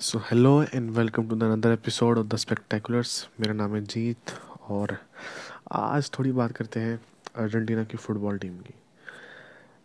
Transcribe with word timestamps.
So 0.00 0.18
hello 0.20 0.50
and 0.62 0.90
welcome 0.90 1.28
to 1.28 1.36
the 1.36 1.42
another 1.42 1.72
episode 1.72 2.18
of 2.18 2.26
the 2.26 2.36
spectaculars 2.36 3.12
मेरा 3.40 3.52
नाम 3.52 3.74
है 3.74 3.80
जीत 3.84 4.30
और 4.70 4.96
आज 5.72 6.10
थोड़ी 6.18 6.32
बात 6.32 6.52
करते 6.56 6.80
हैं 6.80 6.98
अर्जेंटीना 7.36 7.84
की 7.84 7.96
फुटबॉल 7.96 8.38
टीम 8.38 8.58
की, 8.58 8.74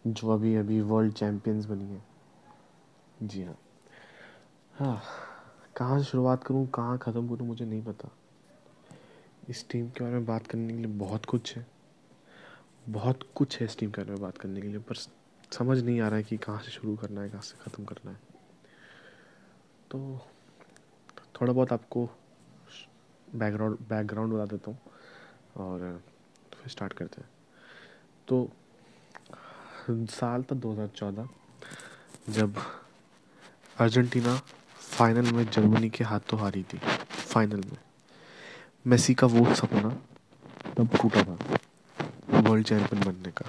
जो 0.07 0.33
अभी 0.33 0.55
अभी 0.55 0.79
वर्ल्ड 0.81 1.13
चैम्पियंस 1.13 1.65
बनी 1.65 1.85
है। 1.85 2.01
जी 3.23 3.43
हाँ। 3.43 3.55
हाँ 4.73 5.01
कहाँ 5.77 5.99
से 5.99 6.05
शुरुआत 6.05 6.43
करूँ, 6.43 6.65
कहाँ 6.67 6.97
ख़त्म 6.97 7.27
करूँ, 7.27 7.47
मुझे 7.47 7.65
नहीं 7.65 7.83
पता। 7.83 8.09
इस 9.49 9.65
टीम 9.69 9.87
के 9.87 10.03
बारे 10.03 10.15
में 10.15 10.25
बात 10.25 10.47
करने 10.47 10.73
के 10.73 10.79
लिए 10.79 10.97
बहुत 10.97 11.25
कुछ 11.25 11.55
है। 11.57 11.65
बहुत 12.89 13.23
कुछ 13.35 13.59
है 13.59 13.65
इस 13.65 13.77
टीम 13.77 13.91
के 13.91 14.01
बारे 14.01 14.11
में 14.11 14.21
बात 14.21 14.37
करने 14.37 14.61
के 14.61 14.67
लिए, 14.67 14.79
पर 14.79 14.95
समझ 15.51 15.81
नहीं 15.83 16.01
आ 16.01 16.07
रहा 16.07 16.17
है 16.17 16.23
कि 16.23 16.37
कहाँ 16.37 16.59
से 16.59 16.71
शुरू 16.71 16.95
करना 16.95 17.21
है, 17.21 17.29
कहाँ 17.29 17.41
से 17.41 17.63
ख़त्म 17.63 17.85
करना 17.85 18.11
है। 18.11 18.30
तो 19.91 19.99
थोड़ा 21.35 21.53
बहुत 21.53 21.71
आपको 21.73 22.09
बैकग्राउंड 23.35 23.77
बैकग्राउंड 23.89 24.33
बता 24.33 24.45
देता 24.45 24.71
हूँ 24.71 24.79
और 25.65 26.01
फिर 26.53 26.67
स्टार्ट 26.67 26.93
करते 26.93 27.21
हैं। 27.21 27.29
तो 28.27 28.49
साल 29.89 30.43
था 30.43 30.55
2014 30.55 31.27
जब 32.29 32.57
अर्जेंटीना 33.79 34.35
फाइनल 34.97 35.31
में 35.31 35.43
जर्मनी 35.45 35.89
के 35.89 36.03
हाथों 36.03 36.39
हारी 36.39 36.63
थी। 36.63 36.77
फाइनल 36.77 37.63
में। 37.71 37.77
मेसी 38.87 39.13
का 39.13 39.27
वो 39.27 39.53
सपना 39.55 39.89
तब 40.77 40.95
टूटा 40.95 41.23
था 41.23 41.35
वर्ल्ड 42.39 42.67
चैंपियन 42.67 43.03
बनने 43.03 43.31
का। 43.37 43.45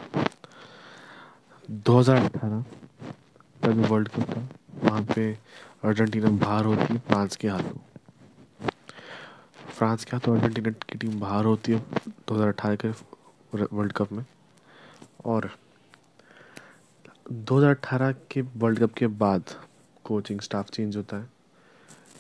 2018 1.71 2.63
तब 3.63 3.85
वर्ल्ड 3.91 4.09
कप 4.09 4.37
था। 4.37 4.49
वहाँ 4.83 5.03
पे 5.15 5.33
अर्जेंटीना 5.85 6.31
बाहर 6.39 6.65
होती 6.65 6.93
है, 6.93 6.99
फ्रांस 6.99 7.37
के 7.37 7.49
हाथों। 7.49 7.79
फ्रांस 9.69 10.05
के 10.05 10.17
हाथों 10.17 10.37
अर्जेंटीना 10.37 10.71
की 10.91 10.99
टीम 10.99 11.19
बाहर 11.21 11.45
होती 11.45 11.73
है 11.73 11.79
दो 11.79 12.35
हज़ार 12.35 12.49
अठारह 12.49 12.77
के 12.77 12.89
वर्ल्ड 13.55 13.93
कप 13.93 14.13
में। 14.13 14.25
और 15.25 15.51
2018 17.31 18.13
के 18.31 18.41
वर्ल्ड 18.41 18.79
कप 18.79 18.93
के 18.95 19.07
बाद 19.07 19.55
कोचिंग 20.05 20.41
स्टाफ 20.41 20.71
चेंज 20.71 20.97
होता 20.97 21.17
है। 21.17 21.31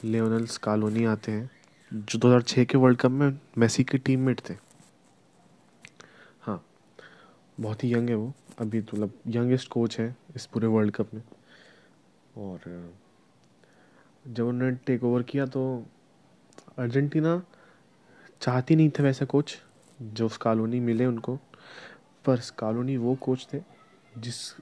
लियोनल 0.05 0.47
स्कालोनी 0.49 1.05
आते 1.05 1.33
हैं, 1.33 1.51
जो 1.93 2.19
2006 2.19 2.65
के 2.65 2.79
वर्ल्ड 2.79 2.99
कप 2.99 3.11
में 3.11 3.39
मेसी 3.59 3.85
के 3.85 3.99
टीममेट 3.99 4.41
थे। 4.49 4.55
हाँ 6.43 6.63
बहुत 7.61 7.85
ही 7.85 7.93
यंग 7.95 8.09
है 8.09 8.15
वो। 8.15 8.33
अभी 8.61 8.81
तो 8.81 8.97
मतलब 8.97 9.13
यंगेस्ट 9.37 9.69
कोच 9.69 9.99
है 10.01 10.15
इस 10.37 10.47
पूरे 10.47 10.67
वर्ल्ड 10.67 10.95
कप 10.95 11.15
में। 11.15 11.23
और 12.37 12.61
जब 14.27 14.47
उन्होंने 14.47 14.77
टेक 14.77 15.05
ओवर 15.05 15.23
किया 15.23 15.47
तो 15.47 15.87
अर्जेंटीना 16.79 17.43
चाहती 18.41 18.77
नहीं 18.77 18.91
थे 18.91 19.03
वैसे 19.03 19.27
कोच 19.27 19.59
जो 20.03 20.29
कॉलोनी 20.43 20.81
मिले 20.81 21.07
उनको, 21.07 21.37
पर 22.25 22.41
कॉलोनी 22.59 22.97
वो 22.97 23.15
कोच 23.15 23.49
थे 23.53 23.61
जिस, 24.19 24.55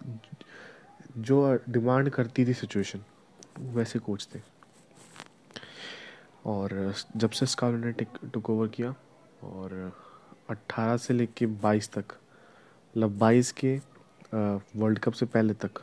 जो 1.18 1.58
डिमांड 1.68 2.10
करती 2.10 2.46
थी 2.46 2.54
सिचुएशन 2.54 3.04
वैसे 3.58 3.98
कोच 3.98 4.28
थे। 4.34 4.40
और, 6.46 6.94
जब 7.16 7.30
से 7.30 7.46
स्कॉलोनी 7.46 7.86
ने 7.86 7.92
टेक 7.92 8.50
ओवर 8.50 8.68
किया 8.68 8.94
और 9.42 9.92
18 10.50 10.96
से 10.98 11.14
लेके 11.14 11.46
22 11.46 11.88
तक 11.92 12.04
मतलब 12.08 13.18
22 13.18 13.50
के 13.52 13.80
वर्ल्ड 14.34 14.98
कप 14.98 15.12
से 15.12 15.26
पहले 15.26 15.54
तक 15.54 15.82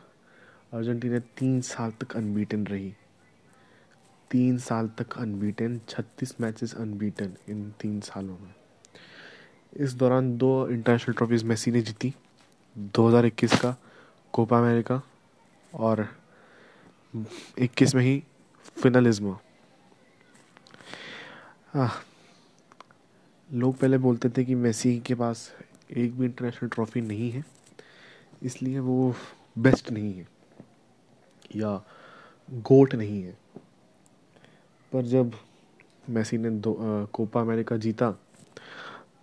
अर्जेंटीना 0.72 1.18
तीन 1.38 1.60
साल 1.60 1.92
तक 2.00 2.16
अनबीटन 2.16 2.66
रही। 2.66 2.92
तीन 4.30 4.58
साल 4.58 4.88
तक 4.98 5.18
अनबीटन 5.18 5.80
छत्तीस 5.88 6.34
मैचेस 6.40 6.74
अनबीटन 6.76 7.32
इन 7.48 7.70
तीन 7.80 8.00
सालों 8.00 8.38
में। 8.38 8.54
इस 9.76 9.92
दौरान 9.94 10.36
दो 10.38 10.68
इंटरनेशनल 10.70 11.14
ट्रॉफीज 11.14 11.44
मेसी 11.44 11.70
ने 11.70 11.80
जीती 11.80 12.12
2021 12.94 13.58
का 13.60 13.74
कोपा 14.34 14.58
अमेरिका 14.58 15.00
और 15.72 16.06
21 17.58 17.94
में 17.94 18.02
ही 18.02 18.22
फिनलिज्म 18.76 19.36
लोग 23.48 23.76
पहले 23.78 23.98
बोलते 23.98 24.28
थे 24.28 24.44
कि 24.44 24.54
मेसी 24.56 24.98
के 25.00 25.14
पास 25.14 25.50
एक 25.92 26.18
भी 26.18 26.24
इंटरनेशनल 26.26 26.68
ट्रॉफी 26.70 27.00
नहीं 27.00 27.30
है, 27.30 27.44
इसलिए 28.42 28.78
वो 28.78 29.14
बेस्ट 29.58 29.90
नहीं 29.90 30.12
है। 30.14 30.26
या 31.50 31.80
गोट 32.50 32.94
नहीं 32.94 33.22
है। 33.22 33.36
पर 34.92 35.02
जब 35.02 35.32
मेसी 36.10 36.38
ने 36.38 36.50
दो 36.50 36.76
कोपा 37.12 37.40
अमेरिका 37.40 37.76
जीता 37.76 38.10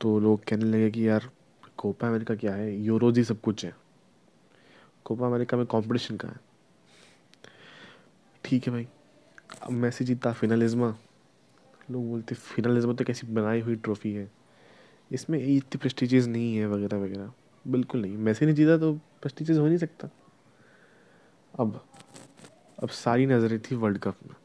तो 0.01 0.19
लोग 0.19 0.43
कहने 0.43 0.65
लगे 0.65 0.89
कि 0.91 1.07
यार 1.07 1.29
कोपा 1.77 2.07
अमेरिका 2.07 2.35
क्या 2.35 2.53
है? 2.53 2.75
यूरोज 2.75 3.17
ही 3.17 3.23
सब 3.23 3.41
कुछ 3.41 3.65
है। 3.65 3.75
कोपा 5.05 5.27
अमेरिका 5.27 5.57
में 5.57 5.65
कंपटीशन 5.65 6.17
का 6.17 6.27
है? 6.27 6.39
ठीक 8.43 8.67
है 8.67 8.73
भाई। 8.73 8.87
अब 9.63 9.71
मेसी 9.71 10.05
जीता 10.05 10.31
फिनलिज्मा 10.33 10.95
लोग 11.91 12.09
बोलते 12.09 12.35
फिनलिज्मा 12.35 12.93
तो 12.93 13.03
कैसी 13.03 13.27
बनाई 13.27 13.61
हुई 13.61 13.75
ट्रॉफी 13.75 14.13
है। 14.13 14.29
इसमें 15.11 15.39
इतनी 15.39 15.77
प्रेस्टिजियस 15.77 16.27
नहीं 16.27 16.55
है 16.55 16.67
वगैरह 16.67 16.97
वगैरह। 16.97 17.31
बिल्कुल 17.65 18.01
नहीं। 18.01 18.17
मैसी 18.17 18.45
ने 18.45 18.53
जीता 18.53 18.77
तो 18.77 18.93
प्रेस्टिजियस 18.93 19.59
हो 19.59 19.67
नहीं 19.67 19.77
सकता। 19.77 20.09
अब 21.53 21.79
अब 22.85 22.91
सारी 22.91 23.25
नज़रें 23.25 23.59
थी 23.62 23.75
वर्ल्ड 23.75 23.97
कप 23.97 24.16
में। 24.23 24.35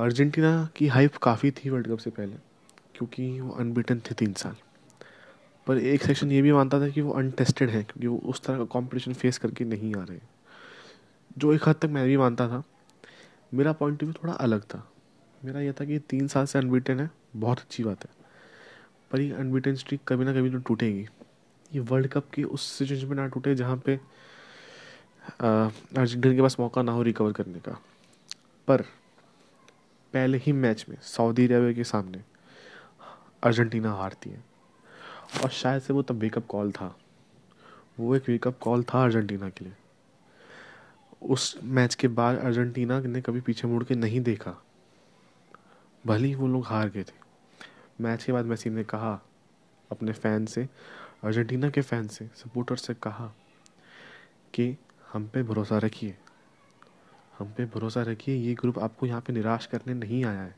अर्जेंटीना 0.00 0.68
की 0.76 0.86
हाइप 0.86 1.16
काफ़ी 1.16 1.50
थी 1.50 1.70
वर्ल्ड 1.70 1.88
कप 1.88 1.98
से 1.98 2.10
पहले, 2.10 2.36
क्योंकि 2.94 3.40
वो 3.40 3.50
अनबिटन 3.50 4.00
थे 4.00 4.14
तीन 4.14 4.32
साल। 4.32 4.54
पर 5.66 5.78
एक 5.78 6.02
सेक्शन 6.02 6.32
ये 6.32 6.42
भी 6.42 6.52
मानता 6.52 6.80
था 6.80 6.88
कि 6.88 7.00
वो 7.00 7.12
अनटेस्टेड 7.12 7.70
है, 7.70 7.82
क्योंकि 7.82 8.06
वो 8.06 8.18
उस 8.24 8.42
तरह 8.42 8.58
का 8.58 8.64
कंपटीशन 8.72 9.12
फेस 9.12 9.38
करके 9.38 9.64
नहीं 9.64 9.94
आ 9.94 10.04
रहे 10.04 10.18
जो 11.38 11.52
एक 11.52 11.68
हद 11.68 11.76
तक 11.76 11.88
मैं 11.88 12.06
भी 12.06 12.16
मानता 12.16 12.48
था, 12.48 12.62
मेरा 13.54 13.72
पॉइंट 13.72 14.02
ऑफ़ 14.02 14.04
व्यू 14.04 14.12
थोड़ा 14.12 14.32
अलग 14.34 14.62
था। 14.64 14.86
मेरा 15.44 15.60
यह 15.60 15.72
था 15.72 15.84
कि 15.84 15.98
तीन 15.98 16.26
साल 16.28 16.46
से 16.46 16.58
अनबिटन 16.58 17.00
है, 17.00 17.10
बहुत 17.36 17.58
अच्छी 17.58 17.84
बात 17.84 18.04
है। 18.04 18.10
पर 19.10 19.20
ये 19.20 19.32
अनबिटन 19.32 19.74
स्ट्रीक 19.74 20.00
कभी 20.08 20.24
ना 20.24 20.32
कभी 20.32 20.50
तो 20.50 20.58
टूटेगी। 20.58 21.06
ये 21.72 21.80
वर्ल्ड 21.80 22.08
कप 22.08 22.30
की 22.30 22.44
उस 22.44 22.70
सिचुएशन 22.72 23.06
में 23.06 23.16
ना 23.16 23.26
टूटे 23.26 23.54
जहाँ 23.54 23.76
पे 23.76 23.98
अर्जेंटीना 25.30 26.34
के 26.34 26.42
पास 26.42 26.56
मौका 26.60 26.82
ना 26.82 26.92
हो 26.92 27.02
रिकवर 27.02 27.32
करने 27.32 27.58
का। 27.58 27.80
पर 28.68 28.82
पहले 30.12 30.38
ही 30.38 30.52
मैच 30.52 30.86
में 30.88 30.96
सऊदी 31.02 31.44
अरेबिया 31.44 31.72
के 31.72 31.84
सामने 31.84 32.24
अर्जेंटीना 33.42 33.92
हारती 33.92 34.30
है। 34.30 34.44
और 35.42 35.50
शायद 35.50 35.82
से 35.82 35.92
वो 35.92 36.02
तब 36.02 36.14
वेकअप 36.14 36.46
कॉल 36.46 36.72
था। 36.72 36.96
वो 38.00 38.16
एक 38.16 38.28
वेकअप 38.28 38.58
कॉल 38.58 38.82
था 38.82 39.04
अर्जेंटीना 39.04 39.48
के 39.48 39.64
लिए। 39.64 39.74
उस 41.22 41.60
मैच 41.62 41.94
के 41.94 42.08
बाद 42.08 42.38
अर्जेंटीना 42.38 43.00
ने 43.00 43.20
कभी 43.20 43.40
पीछे 43.40 43.68
मुड़ 43.68 43.84
के 43.84 43.94
नहीं 43.94 44.20
देखा। 44.20 44.62
भले 46.06 46.28
ही 46.28 46.34
वो 46.34 46.46
लोग 46.46 46.66
हार 46.66 46.88
गए 46.88 47.02
थे। 47.02 47.20
मैच 48.00 48.24
के 48.24 48.32
बाद 48.32 48.44
मैसी 48.44 48.70
ने 48.70 48.84
कहा 48.84 49.22
अपने 49.90 50.12
फ़ैन 50.12 50.46
से, 50.46 50.68
अर्जेंटीना 51.24 51.70
के 51.70 51.80
फ़ैन 51.80 52.08
से 52.08 52.26
सपोर्टर 52.26 52.76
से 52.76 52.94
कहा 52.94 53.34
कि 54.54 54.76
हम 55.12 55.26
पे 55.26 55.42
भरोसा 55.42 55.78
रखिए। 55.78 56.16
हम 57.38 57.52
पे 57.56 57.64
भरोसा 57.64 58.02
रखिए, 58.02 58.34
ये 58.34 58.54
ग्रुप 58.54 58.78
आपको 58.78 59.06
यहाँ 59.06 59.20
पे 59.20 59.32
निराश 59.32 59.66
करने 59.66 59.94
नहीं 59.94 60.24
आया 60.24 60.40
है। 60.40 60.54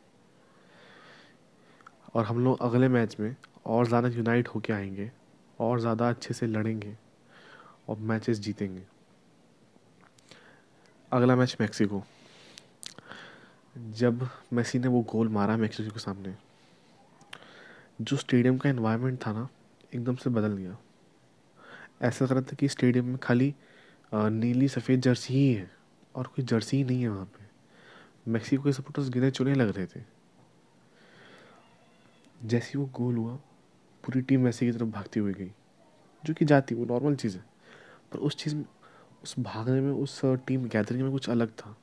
और 2.14 2.24
हम 2.24 2.44
लोग 2.44 2.62
अगले 2.62 2.88
मैच 2.88 3.16
में 3.20 3.36
और 3.66 3.86
ज़्यादा 3.86 4.08
यूनाइट 4.08 4.48
होके 4.48 4.72
आएँगे, 4.72 5.10
और 5.60 5.80
ज़्यादा 5.80 6.08
अच्छे 6.08 6.34
से 6.34 6.46
लड़ेंगे, 6.46 6.96
और 7.88 7.96
मैचेस 7.96 8.38
जीतेंगे। 8.38 8.82
अगला 11.12 11.36
मैच 11.36 11.56
मैक्सिको। 11.60 12.02
जब 13.90 14.28
मेसी 14.52 14.78
ने 14.78 14.88
वो 14.88 15.02
गोल 15.02 15.28
मारा 15.28 15.56
मैक्सिको 15.56 15.90
के 15.90 16.00
सामने, 16.00 16.34
जो 18.00 18.16
स्टेडियम 18.16 18.58
का 18.58 18.70
इन्वायरमेंट 18.70 19.26
था 19.26 19.32
ना, 19.32 19.48
एकदम 19.94 20.14
से 20.14 20.30
बदल 20.30 20.52
गया। 20.52 20.76
ऐसा 22.02 22.24
लग 22.24 22.32
रहा 22.32 22.40
था 22.40 22.56
कि 22.56 22.68
स्टेडियम 22.68 23.04
में 23.04 23.18
खाली 23.18 23.54
नीली 24.14 24.68
सफ़ेद 24.68 25.00
जर्सी 25.00 25.34
ही 25.34 25.54
है 25.54 25.70
और 26.14 26.26
कोई 26.26 26.44
जर्सी 26.44 26.76
ही 26.76 26.84
नहीं 26.84 27.02
है 27.02 27.08
वहाँ 27.08 27.24
पे। 27.24 27.44
मैक्सिको 28.30 28.62
के 28.62 28.72
सपोर्टर्स 28.72 29.08
गिने 29.08 29.30
चुने 29.30 29.54
लग 29.54 29.76
रहे 29.76 29.86
थे। 29.86 30.00
जैसे 32.44 32.66
ही 32.66 32.78
वो 32.78 32.86
गोल 32.86 33.16
हुआ, 33.16 33.36
पूरी 34.04 34.20
टीम 34.20 34.40
मैसी 34.40 34.66
की 34.66 34.72
तरफ़ 34.72 34.82
भागती 34.82 35.20
हुई 35.20 35.32
गई, 35.32 35.52
जो 36.24 36.34
कि 36.34 36.44
जाती, 36.44 36.74
वो 36.74 36.84
नॉर्मल 36.84 37.16
चीज़ 37.16 37.36
है। 37.36 37.44
पर 38.12 38.18
उस 38.18 38.36
चीज़ 38.36 38.56
में, 38.56 38.64
उस 39.22 39.34
भागने 39.38 39.80
में, 39.80 39.92
उस 39.92 40.20
टीम 40.24 40.68
गैदरिंग 40.68 41.02
में 41.02 41.12
कुछ 41.12 41.30
अलग 41.30 41.48
था। 41.48 41.76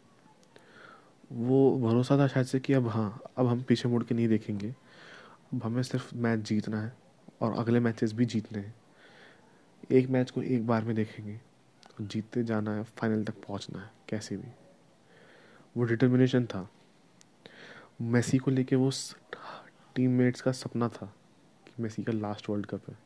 वो 1.31 1.79
भरोसा 1.79 2.17
था 2.17 2.27
शायद 2.27 2.45
से 2.45 2.59
कि 2.59 2.73
अब 2.73 2.87
हाँ 2.87 3.21
अब 3.37 3.47
हम 3.47 3.61
पीछे 3.61 3.89
मुड़ 3.89 4.03
के 4.03 4.15
नहीं 4.15 4.27
देखेंगे। 4.27 4.75
अब 5.53 5.63
हमें 5.63 5.83
सिर्फ़ 5.83 6.15
मैच 6.15 6.39
जीतना 6.39 6.81
है 6.81 6.97
और 7.41 7.53
अगले 7.53 7.79
मैचेस 7.79 8.13
भी 8.13 8.25
जीतने 8.25 8.59
हैं। 8.59 8.75
एक 9.91 10.09
मैच 10.09 10.31
को 10.31 10.41
एक 10.41 10.67
बार 10.67 10.83
में 10.83 10.95
देखेंगे। 10.95 11.41
जीतते 12.01 12.43
जाना 12.43 12.75
है 12.75 12.83
फाइनल 12.83 13.23
तक 13.23 13.33
पहुँचना 13.33 13.79
है, 13.79 13.91
कैसे 14.09 14.37
भी। 14.37 14.47
वो 15.77 15.83
डिटर्मिनेशन 15.83 16.45
था। 16.45 16.69
मेसी 18.01 18.37
को 18.37 18.51
लेके 18.51 18.75
वो 18.75 18.91
टीममेट्स 19.95 20.41
का 20.41 20.51
सपना 20.51 20.89
था 20.89 21.15
कि 21.67 21.83
मेसी 21.83 22.03
का 22.03 22.11
लास्ट 22.11 22.49
वर्ल्ड 22.49 22.65
कप 22.65 22.89
है। 22.89 22.97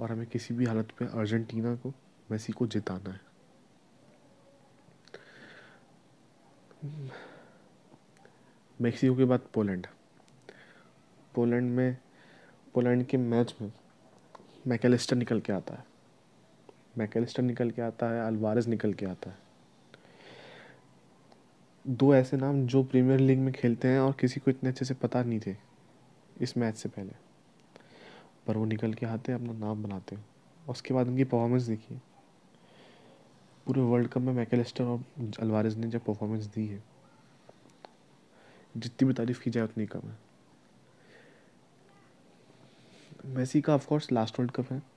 और 0.00 0.12
हमें 0.12 0.26
किसी 0.26 0.54
भी 0.54 0.64
हालत 0.64 0.90
पे 0.98 1.04
अर्जेंटीना 1.04 1.76
को, 1.76 1.94
मेसी 2.30 2.52
को 2.52 2.66
जिताना 2.66 3.10
है। 3.10 3.30
मेक्सिको 8.80 9.16
के 9.16 9.24
बाद 9.24 9.40
पोलैंड। 9.54 9.86
पोलैंड 11.34 11.70
में, 11.70 11.96
पोलैंड 12.74 13.06
के 13.06 13.16
मैच 13.16 13.54
में 13.60 13.72
मैकेलिस्टर 14.66 15.16
निकल 15.16 15.40
के 15.40 15.52
आता 15.52 15.74
है। 15.74 15.89
मैकेलिस्टर 16.98 17.42
निकल 17.42 17.70
के 17.70 17.82
आता 17.82 18.10
है, 18.10 18.26
अल्वारेज 18.26 18.68
निकल 18.68 18.92
के 18.92 19.06
आता 19.06 19.30
है। 19.30 19.38
दो 21.86 22.14
ऐसे 22.14 22.36
नाम 22.36 22.66
जो 22.66 22.84
प्रीमियर 22.84 23.20
लीग 23.20 23.38
में 23.38 23.52
खेलते 23.52 23.88
हैं 23.88 24.00
और 24.00 24.12
किसी 24.12 24.40
को 24.40 24.50
इतने 24.50 24.70
अच्छे 24.70 24.84
से 24.84 24.94
पता 24.94 25.22
नहीं 25.22 25.40
थे 25.46 25.56
इस 26.40 26.56
मैच 26.56 26.76
से 26.76 26.88
पहले। 26.88 27.12
पर 28.46 28.56
वो 28.56 28.64
निकल 28.64 28.94
के 28.94 29.06
आते 29.06 29.32
हैं, 29.32 29.38
अपना 29.38 29.52
नाम 29.52 29.82
बनाते 29.82 30.16
हैं। 30.16 30.26
और 30.68 30.70
उसके 30.70 30.94
बाद 30.94 31.08
उनकी 31.08 31.24
परफॉर्मेंस 31.24 31.62
देखिए। 31.62 32.00
पूरे 33.66 33.80
वर्ल्ड 33.80 34.08
कप 34.08 34.18
में 34.18 34.32
मैकेलिस्टर 34.32 34.84
और 34.84 35.04
अल्वारेज 35.40 35.76
ने 35.76 35.86
जब 35.86 36.00
परफॉर्मेंस 36.00 36.44
दी 36.44 36.66
है, 36.66 36.84
जितनी 38.76 39.08
भी 39.08 39.14
तारीफ़ 39.14 39.42
की 39.42 39.50
जाए 39.50 39.64
उतनी 39.64 39.86
कम 39.86 40.00
है। 40.00 40.18
मेसी 43.24 43.60
का 43.60 43.74
ऑफकोर्स 43.74 44.12
लास्ट 44.12 44.38
वर्ल्ड 44.38 44.52
कप 44.52 44.72
है। 44.72 44.89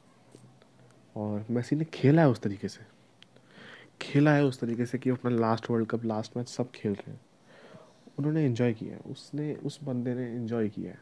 और 1.15 1.45
मेसी 1.49 1.75
ने 1.75 1.85
खेला 1.85 2.21
है 2.21 2.29
उस 2.29 2.41
तरीके 2.41 2.67
से। 2.67 2.81
खेला 4.01 4.33
है 4.33 4.43
उस 4.43 4.59
तरीके 4.59 4.85
से 4.85 4.97
कि 4.97 5.09
अपना 5.09 5.31
last 5.31 5.69
World 5.69 5.87
Cup 5.87 6.05
last 6.05 6.37
match 6.37 6.47
सब 6.47 6.71
खेल 6.71 6.93
रहे 6.93 7.11
हैं। 7.11 7.21
उन्होंने 8.17 8.45
इन्जॉय 8.45 8.73
किया 8.73 8.93
है। 8.93 8.99
उसने, 8.99 9.55
उस 9.55 9.83
बंदे 9.83 10.13
ने 10.13 10.35
इन्जॉय 10.35 10.69
किया 10.69 10.91
है। 10.91 11.01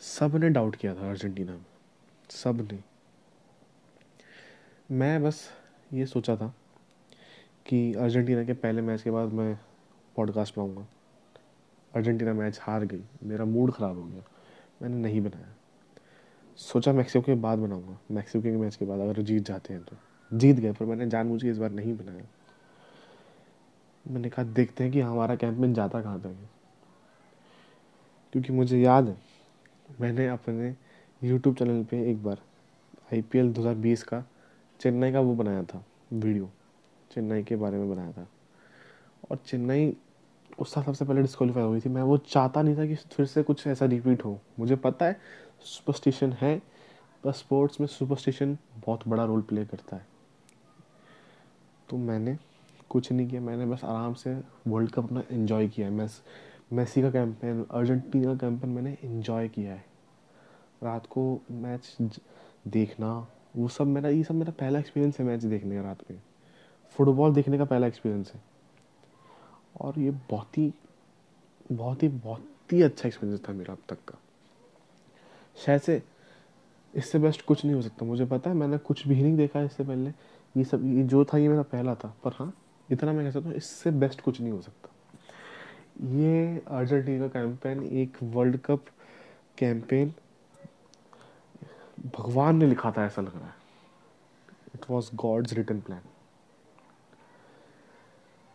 सबने 0.00 0.48
डाउट 0.48 0.76
किया 0.76 0.94
था 0.94 1.10
अर्जेंटीना 1.10 1.52
में। 1.52 1.66
सबने 2.30 2.84
मैं 4.90 5.22
बस 5.22 5.50
ये 5.92 6.06
सोचा 6.06 6.36
था 6.36 6.54
कि 7.66 7.94
अर्जेंटीना 7.94 8.44
के 8.44 8.52
पहले 8.52 8.82
मैच 8.82 9.02
के 9.02 9.10
बाद 9.10 9.28
मैं 9.28 9.58
पॉडकास्ट 10.16 10.56
बनाऊँगा 10.56 10.86
अर्जेंटीना 11.94 12.32
मैच 12.32 12.58
हार 12.62 12.84
गई। 12.84 13.04
मेरा 13.22 13.44
मूड 13.44 13.72
ख़राब 13.72 13.98
हो 13.98 14.04
गया। 14.04 14.22
मैंने 14.82 14.96
नहीं 14.96 15.20
बनाया। 15.20 15.55
सोचा 16.56 16.92
मैक्सिको 16.92 17.22
के 17.22 17.34
बाद 17.34 17.58
बनाऊँगा। 17.58 17.98
मैक्सिको 18.10 18.42
के 18.42 18.50
मैच 18.50 18.76
के 18.76 18.84
बाद 18.84 19.00
अगर 19.00 19.22
जीत 19.22 19.44
जाते 19.44 19.74
हैं 19.74 19.82
तो। 19.82 19.96
जीत 20.38 20.56
गए, 20.56 20.72
पर 20.72 20.84
मैंने 20.84 21.06
जानबूझ 21.06 21.42
के 21.42 21.48
इस 21.48 21.58
बार 21.58 21.70
नहीं 21.70 21.96
बनाया। 21.96 22.22
मैंने 24.08 24.30
कहा, 24.30 24.44
देखते 24.44 24.84
हैं 24.84 24.92
कि 24.92 25.00
हमारा 25.00 25.36
कैंपेन 25.36 25.74
जाता 25.74 26.02
कहाँ 26.02 26.20
तक 26.20 26.26
है? 26.26 26.50
क्योंकि 28.32 28.52
मुझे 28.52 28.80
याद 28.80 29.08
है, 29.08 29.16
मैंने 30.00 30.28
अपने 30.28 30.76
यूट्यूब 31.24 31.56
चैनल 31.56 31.84
पे 31.84 32.10
एक 32.10 32.24
बार 32.24 32.38
आई 33.12 33.22
पी 33.22 33.38
एल 33.38 33.52
दो 33.52 33.74
बीस 33.74 34.02
का 34.02 34.24
चेन्नई 34.80 35.12
का 35.12 35.20
वो 35.20 35.34
बनाया 35.34 35.62
था, 35.62 35.84
वीडियो। 36.12 36.50
चेन्नई 37.10 37.42
के 37.42 37.56
बारे 37.56 37.78
में 37.78 37.90
बनाया 37.90 38.12
था। 38.12 38.28
और 39.30 39.36
चेन्नई 39.36 39.96
उस 40.58 40.74
साल 40.74 40.84
सबसे 40.84 41.04
पहले 41.04 41.22
डिस्कालीफाई 41.22 41.62
हुई 41.62 41.80
थी। 41.80 41.88
मैं 41.88 42.02
वो 42.02 42.16
चाहता 42.16 42.62
नहीं 42.62 42.76
था 42.76 42.86
कि 42.86 42.94
फिर 42.94 43.26
से 43.26 43.42
कुछ 43.42 43.66
ऐसा 43.66 43.84
रिपीट 43.84 44.24
हो। 44.24 44.40
मुझे 44.58 44.76
पता 44.76 45.06
है 45.06 45.20
सुपरस्टिशन 45.60 46.32
है, 46.32 46.62
पर 47.24 47.32
स्पोर्ट्स 47.32 47.80
में 47.80 47.86
सुपरस्टिशन 47.86 48.58
बहुत 48.86 49.08
बड़ा 49.08 49.24
रोल 49.24 49.42
प्ले 49.42 49.64
करता 49.64 49.96
है। 49.96 50.06
तो 51.88 51.96
मैंने 51.96 52.38
कुछ 52.90 53.12
नहीं 53.12 53.28
किया, 53.28 53.40
मैंने 53.40 53.66
बस 53.66 53.84
आराम 53.84 54.14
से 54.14 54.42
वर्ल्ड 54.66 54.90
कप 54.90 55.04
अपना 55.04 55.22
इन्जॉय 55.30 55.68
किया 55.68 55.86
है। 55.86 55.92
मैस 55.92 56.22
मेसी 56.72 57.02
का 57.02 57.10
कैंपेन 57.10 57.66
अर्जेंटीना 57.70 58.26
का 58.26 58.34
कैंपेन 58.34 58.70
मैंने 58.70 58.98
इन्जॉय 59.04 59.48
किया 59.48 59.72
है। 59.72 59.84
रात 60.82 61.06
को 61.06 61.40
मैच 61.50 61.96
देखना, 62.66 63.28
वो 63.56 63.68
सब 63.68 63.86
मेरा, 63.86 64.08
ये 64.08 64.24
सब 64.24 64.34
मेरा 64.34 64.52
पहला 64.52 64.78
एक्सपीरियंस 64.78 65.18
है 65.18 65.26
मैच 65.26 65.44
देखने 65.44 65.76
का 65.76 65.82
रात 65.82 66.10
में। 66.10 66.22
फुटबॉल 66.90 67.34
देखने 67.34 67.58
का 67.58 67.64
पहला 67.64 67.86
एक्सपीरियंस 67.86 68.32
है। 68.34 68.42
और 69.80 69.98
ये 69.98 70.10
बहुत 70.10 70.58
ही 70.58 70.74
बहुत 71.72 72.02
ही 72.02 72.08
बहुत 72.08 72.72
ही 72.72 72.82
अच्छा 72.82 73.08
एक्सपीरियंस 73.08 73.42
था 73.48 73.52
मेरा 73.52 73.74
अब 73.74 73.82
तक 73.88 73.96
का। 73.96 74.18
शायद 75.56 75.80
से 75.80 76.02
इससे 76.94 77.18
बेस्ट 77.18 77.44
कुछ 77.46 77.64
नहीं 77.64 77.74
हो 77.74 77.82
सकता, 77.82 78.06
मुझे 78.06 78.24
पता 78.26 78.50
है, 78.50 78.56
मैंने 78.56 78.78
कुछ 78.78 79.06
भी 79.08 79.22
नहीं 79.22 79.36
देखा 79.36 79.60
इससे 79.62 79.84
पहले। 79.84 80.10
ये 80.54 80.64
सब, 80.64 80.84
ये 80.86 81.02
जो 81.04 81.24
था, 81.24 81.38
ये 81.38 81.48
मेरा 81.48 81.62
पहला 81.64 81.94
था, 81.94 82.14
पर 82.24 82.32
हाँ 82.34 82.52
इतना 82.88 83.12
मैं 83.12 83.24
कह 83.24 83.30
सकता 83.30 83.48
हूँ, 83.48 83.56
इससे 83.56 83.90
बेस्ट 83.92 84.20
कुछ 84.20 84.40
नहीं 84.40 84.52
हो 84.52 84.60
सकता। 84.62 84.92
ये 86.16 86.62
अर्जेंटीना 86.68 87.28
का 87.28 87.40
कैंपेन 87.40 87.82
एक 87.82 88.16
वर्ल्ड 88.22 88.56
कप 88.64 88.84
कैंपेन 89.58 90.12
भगवान 92.08 92.56
ने 92.56 92.66
लिखा 92.66 92.90
था, 92.90 93.04
ऐसा 93.06 93.22
लग 93.22 93.34
रहा 93.34 93.46
है। 93.46 93.54
It 94.74 94.84
was 94.90 95.10
God's 95.16 95.52
return 95.52 95.80
plan 95.80 96.00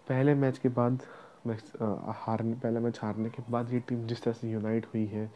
पहले 0.07 0.33
मैच 0.35 0.57
के 0.57 0.69
बाद 0.69 1.01
मैच 1.47 1.71
हारने, 1.81 2.53
पहले 2.53 2.79
मैच 2.79 2.99
हारने 3.01 3.29
के 3.29 3.43
बाद 3.51 3.73
ये 3.73 3.79
टीम 3.79 4.05
जिस 4.07 4.23
तरह 4.23 4.33
से 4.33 4.51
यूनाइट 4.51 4.85
हुई 4.93 5.05
है 5.05 5.31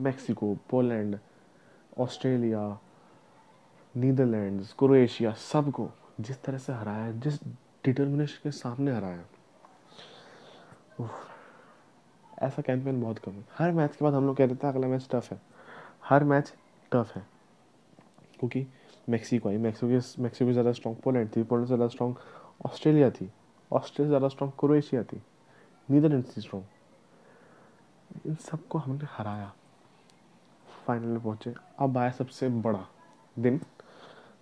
Mexico, 0.00 0.54
Poland, 0.70 1.18
Australia, 1.98 2.78
Netherlands, 3.94 4.72
Croatia, 4.72 5.32
सबको 5.32 5.90
जिस 6.20 6.42
तरह 6.42 6.58
से 6.58 6.72
हराया, 6.72 7.10
जिस 7.12 7.42
डिटर्मिनेशन 7.84 8.40
के 8.42 8.50
सामने 8.50 8.92
हराया। 8.92 9.24
ऐसा 12.42 12.62
कैंपेन 12.62 13.00
बहुत 13.00 13.18
कम 13.18 13.32
है। 13.32 13.44
हर 13.58 13.72
मैच 13.72 13.96
के 13.96 14.04
बाद 14.04 14.14
हम 14.14 14.26
लोग 14.26 14.36
कह 14.36 14.46
देते 14.46 14.66
हैं, 14.66 14.74
अगला 14.74 14.88
मैच 14.88 15.08
टफ 15.12 15.32
है। 15.32 15.40
हर 16.04 16.24
मैच 16.24 16.52
टफ 16.92 17.12
है। 17.16 17.26
क्योंकि 18.40 18.66
मैक्सिको 19.08 19.48
आई, 19.48 19.56
मैक्सिको 19.56 19.88
की, 19.88 20.22
मैक्सिको 20.22 20.52
ज़्यादा 20.52 20.72
स्ट्रॉन्ग 20.72 20.98
पोलैंड 21.02 21.28
थी, 21.36 21.42
पोलैंड 21.42 21.66
ज़्यादा 21.66 21.88
स्ट्रॉन्ग 21.88 22.16
ऑस्ट्रेलिया 22.66 23.10
थी, 23.10 23.30
ऑस्ट्रेलिया 23.70 24.08
ज़्यादा 24.08 24.28
स्ट्रॉन्ग 24.28 24.52
क्रोएशिया 24.58 25.02
थी 25.02 25.22
नीदरलैंड 25.88 26.24
थी 26.26 26.40
स्ट्रॉन्ग 26.40 28.26
इन 28.26 28.34
सबको 28.42 28.78
हमने 28.78 29.06
हराया। 29.10 29.52
फाइनल 30.86 31.06
में 31.06 31.22
पहुँचे। 31.22 31.54
अब 31.78 31.98
आया 31.98 32.10
सबसे 32.10 32.48
बड़ा 32.48 32.86
दिन, 33.38 33.60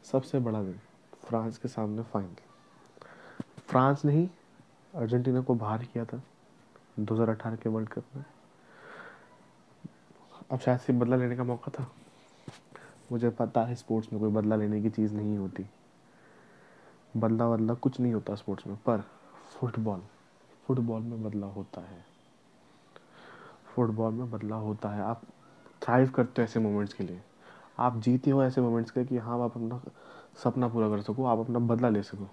सबसे 0.04 0.38
बड़ा 0.38 0.62
दिन, 0.62 0.80
फ्रांस 1.24 1.58
के 1.58 1.68
सामने 1.68 2.02
फाइनल 2.02 2.36
फ्रांस 3.58 4.04
ने 4.04 4.12
ही 4.12 4.30
अर्जेंटीना 4.94 5.40
को 5.40 5.54
बाहर 5.54 5.84
किया 5.84 6.04
था 6.04 6.22
2018 7.00 7.56
के 7.56 7.68
वर्ल्ड 7.68 7.88
कप 7.88 8.04
में। 8.16 8.25
अब 10.52 10.58
शायद 10.58 10.80
से 10.80 10.92
बदला 10.92 11.16
लेने 11.16 11.37
का 11.37 11.44
मौका 11.44 11.72
था। 11.78 11.92
मुझे 13.12 13.30
पता 13.30 13.64
है 13.64 13.75
स्पोर्ट्स 13.75 14.12
में 14.12 14.22
कोई 14.22 14.30
बदला 14.30 14.56
लेने 14.56 14.82
की 14.82 14.90
चीज़ 14.90 15.14
नहीं 15.14 15.38
होती। 15.38 15.66
बदला 17.16 17.49
बदला 17.49 17.75
कुछ 17.75 18.00
नहीं 18.00 18.12
होता 18.12 18.34
स्पोर्ट्स 18.34 18.66
में, 18.66 18.76
पर 18.76 19.00
फुटबॉल 19.61 20.02
फुटबॉल 20.64 21.02
में 21.02 21.22
बदला 21.22 21.46
होता 21.46 21.80
है। 21.80 22.04
फुटबॉल 23.64 24.12
में 24.12 24.30
बदला 24.30 24.56
होता 24.56 24.88
है। 24.88 25.02
आप 25.02 25.22
थ्राइव 25.82 26.10
करते 26.10 26.42
हो 26.42 26.44
ऐसे 26.44 26.60
मोमेंट्स 26.60 26.94
के 26.94 27.04
लिए। 27.04 27.20
आप 27.78 27.96
जीते 27.96 28.30
हो 28.30 28.44
ऐसे 28.44 28.60
मोमेंट्स 28.60 28.90
के 28.90 29.04
कि 29.04 29.18
हाँ 29.18 29.34
आप 29.34 29.50
अपना 29.50 29.82
सपना 30.44 30.68
पूरा 30.68 30.88
कर 30.88 31.00
सको, 31.00 31.24
आप 31.24 31.38
अपना 31.38 31.58
बदला 31.58 31.88
ले 31.88 32.02
सको। 32.02 32.28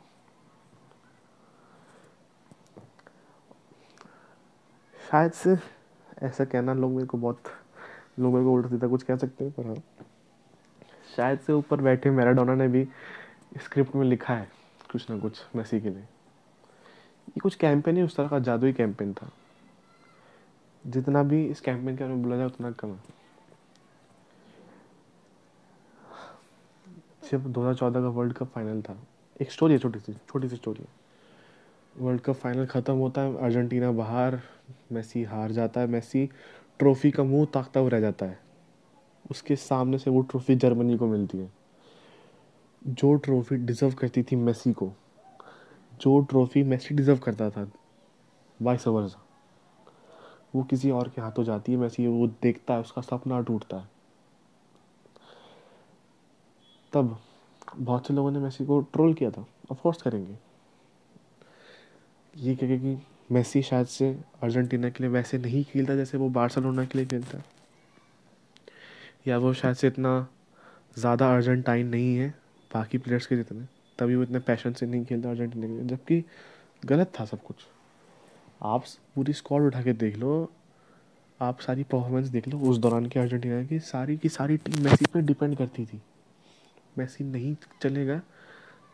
शायद 5.12 5.32
से 5.32 5.58
ऐसा 6.24 6.46
कहना, 6.46 6.74
लोग 6.74 6.92
मेरे 6.92 7.06
को 7.06 7.18
बहुत, 7.18 7.44
लोग 8.20 8.34
मेरे 8.34 8.46
को 8.46 8.54
उल्टा 8.54 8.70
सीधा 8.70 8.88
कुछ 8.88 9.04
कह 9.04 9.16
सकते 9.16 9.44
हैं, 9.44 9.54
पर 9.54 9.66
हाँ। 9.66 9.76
शायद 11.16 11.40
से 11.40 11.54
ऊपर 11.54 11.82
बैठे 11.82 12.10
मैराडोना 12.10 12.56
ने 12.56 12.68
भी 12.68 12.88
स्क्रिप्ट 13.64 13.96
में 13.96 14.06
लिखा 14.06 14.34
है, 14.34 14.52
कुछ 14.92 15.10
ना 15.10 15.20
कुछ, 15.20 15.46
मेसी 15.56 15.82
के 15.82 15.90
लिए। 15.90 16.00
ये 16.00 17.40
कुछ 17.40 17.56
कैंपेन 17.56 17.98
ही, 17.98 18.04
उस 18.04 18.16
तरह 18.16 18.28
का 18.28 18.40
जादुई 18.40 18.74
कैंपेन 18.74 19.14
था। 19.14 19.30
जितना 20.88 21.24
भी 21.24 21.46
इस 21.46 21.62
कैंपेन 21.62 21.98
के 21.98 22.04
बारे 22.04 22.14
में 22.14 22.24
बोला 22.24 22.38
जाए, 22.38 22.46
उतना 22.46 22.72
कम 22.72 22.88
है। 22.88 23.19
जब 27.32 27.52
2014 27.52 28.02
का 28.02 28.08
वर्ल्ड 28.08 28.34
कप 28.34 28.48
फाइनल 28.48 28.82
था, 28.82 29.08
एक 29.42 29.52
स्टोरी 29.52 29.74
है 29.74 29.80
छोटी 29.80 30.00
सी 30.00 30.14
छोटी 30.14 30.50
सी 30.50 30.56
स्टोरी 30.56 30.82
है। 30.82 30.88
वर्ल्ड 31.98 32.22
कप 32.22 32.34
फाइनल 32.34 32.66
ख़त्म 32.66 32.94
होता 32.94 33.22
है, 33.22 33.38
अर्जेंटीना 33.38 33.92
बाहर, 33.92 34.40
मेसी 34.92 35.24
हार 35.24 35.52
जाता 35.52 35.82
है, 35.82 35.88
मेसी 35.88 36.30
ट्रॉफी 36.80 37.12
का 37.12 37.24
मुँह 37.24 37.46
ताकता 37.46 37.80
हुआ 37.80 37.90
रह 37.90 38.00
जाता 38.00 38.26
है। 38.26 38.40
उसके 39.32 39.56
सामने 39.56 39.98
से 39.98 40.10
वो 40.10 40.22
ट्रॉफी 40.22 40.56
जर्मनी 40.56 40.98
को 40.98 41.08
मिलती 41.08 41.38
है। 41.38 41.52
जो 42.88 43.16
ट्रॉफी 43.16 43.56
डिज़र्व 43.56 43.94
करती 43.94 44.24
थी 44.24 44.36
मेसी 44.36 44.74
को, 44.74 44.92
जो 46.02 46.20
ट्रॉफी 46.20 46.64
मेसी 46.64 46.96
डिज़र्व 46.96 47.18
करता 47.18 47.50
था, 47.50 47.72
वाइस 48.62 48.88
वर्सा, 48.88 49.20
वो 50.56 50.64
किसी 50.64 50.92
और 50.92 51.10
के 51.10 51.22
हाथों 51.22 51.44
जाती 51.44 51.72
है, 51.72 51.78
मेसी 51.78 52.08
वो 52.08 52.28
देखता 52.28 52.74
है, 52.74 52.82
उसका 52.82 53.02
सपना 53.02 53.42
टूटता 53.42 53.78
है। 53.78 53.99
तब 56.94 57.18
बहुत 57.76 58.08
से 58.08 58.14
लोगों 58.14 58.32
ने 58.32 58.40
मेसी 58.40 58.66
को 58.66 58.80
ट्रोल 58.94 59.14
किया 59.14 59.32
था। 59.32 59.46
ऑफकोर्स 59.72 60.02
करेंगे। 60.02 60.36
ये 62.34 62.56
कहे 62.56 62.78
कि 62.80 62.98
मेसी 63.32 63.62
शायद 63.62 63.88
से 63.88 64.10
अर्जेंटीना 64.44 64.90
के 64.90 65.04
लिए 65.04 65.12
वैसे 65.12 65.38
नहीं 65.38 65.64
खेलता 65.64 65.96
जैसे 65.96 66.18
वो 66.18 66.30
बार्सिलोना 66.30 66.86
के 66.86 66.98
लिए 66.98 67.08
खेलता। 67.08 67.42
या 69.28 69.38
वो 69.38 69.54
शायद 69.54 69.76
से 69.76 69.88
इतना 69.88 70.28
ज़्यादा 70.98 71.34
अर्जेंटाइन 71.36 71.88
नहीं 71.88 72.16
है 72.18 72.30
बाकी 72.72 72.98
प्लेयर्स 72.98 73.28
के 73.28 73.36
जितने। 73.36 73.66
तभी 74.00 74.16
वो 74.16 74.24
इतने 74.24 74.40
पैशन 74.40 74.74
से 74.74 74.86
नहीं 74.86 75.06
खेलता 75.06 75.30
अर्जेंटीना 75.30 75.68
के 75.68 75.74
लिए। 75.74 75.86
जबकि 75.86 76.24
गलत 76.84 77.12
था 77.20 77.26
सब 77.26 77.44
कुछ। 77.44 77.66
आप 78.64 78.84
पूरी 79.16 79.34
स्क्वाड 79.34 79.64
उठा 79.64 79.82
के 79.84 79.94
देख 79.96 80.18
लो। 80.18 80.52
आप 81.40 81.60
सारी 81.60 81.84
परफॉर्मेंस 81.84 82.28
देख 82.28 82.48
लो। 82.48 82.60
उस 82.60 82.78
दौरान 82.78 83.06
की 83.06 83.20
अर्जेंटीना 83.20 83.64
की 83.64 83.80
सारी 83.80 84.18
की 84.18 84.30
सारी 84.30 84.58
टीम 84.58 84.84
मेसी 84.84 85.06
पे 85.14 85.22
डिपेंड 85.22 85.56
करती 85.58 85.86
थी। 85.86 86.02
मेसी 87.00 87.24
नहीं 87.24 87.56
चलेगा 87.82 88.22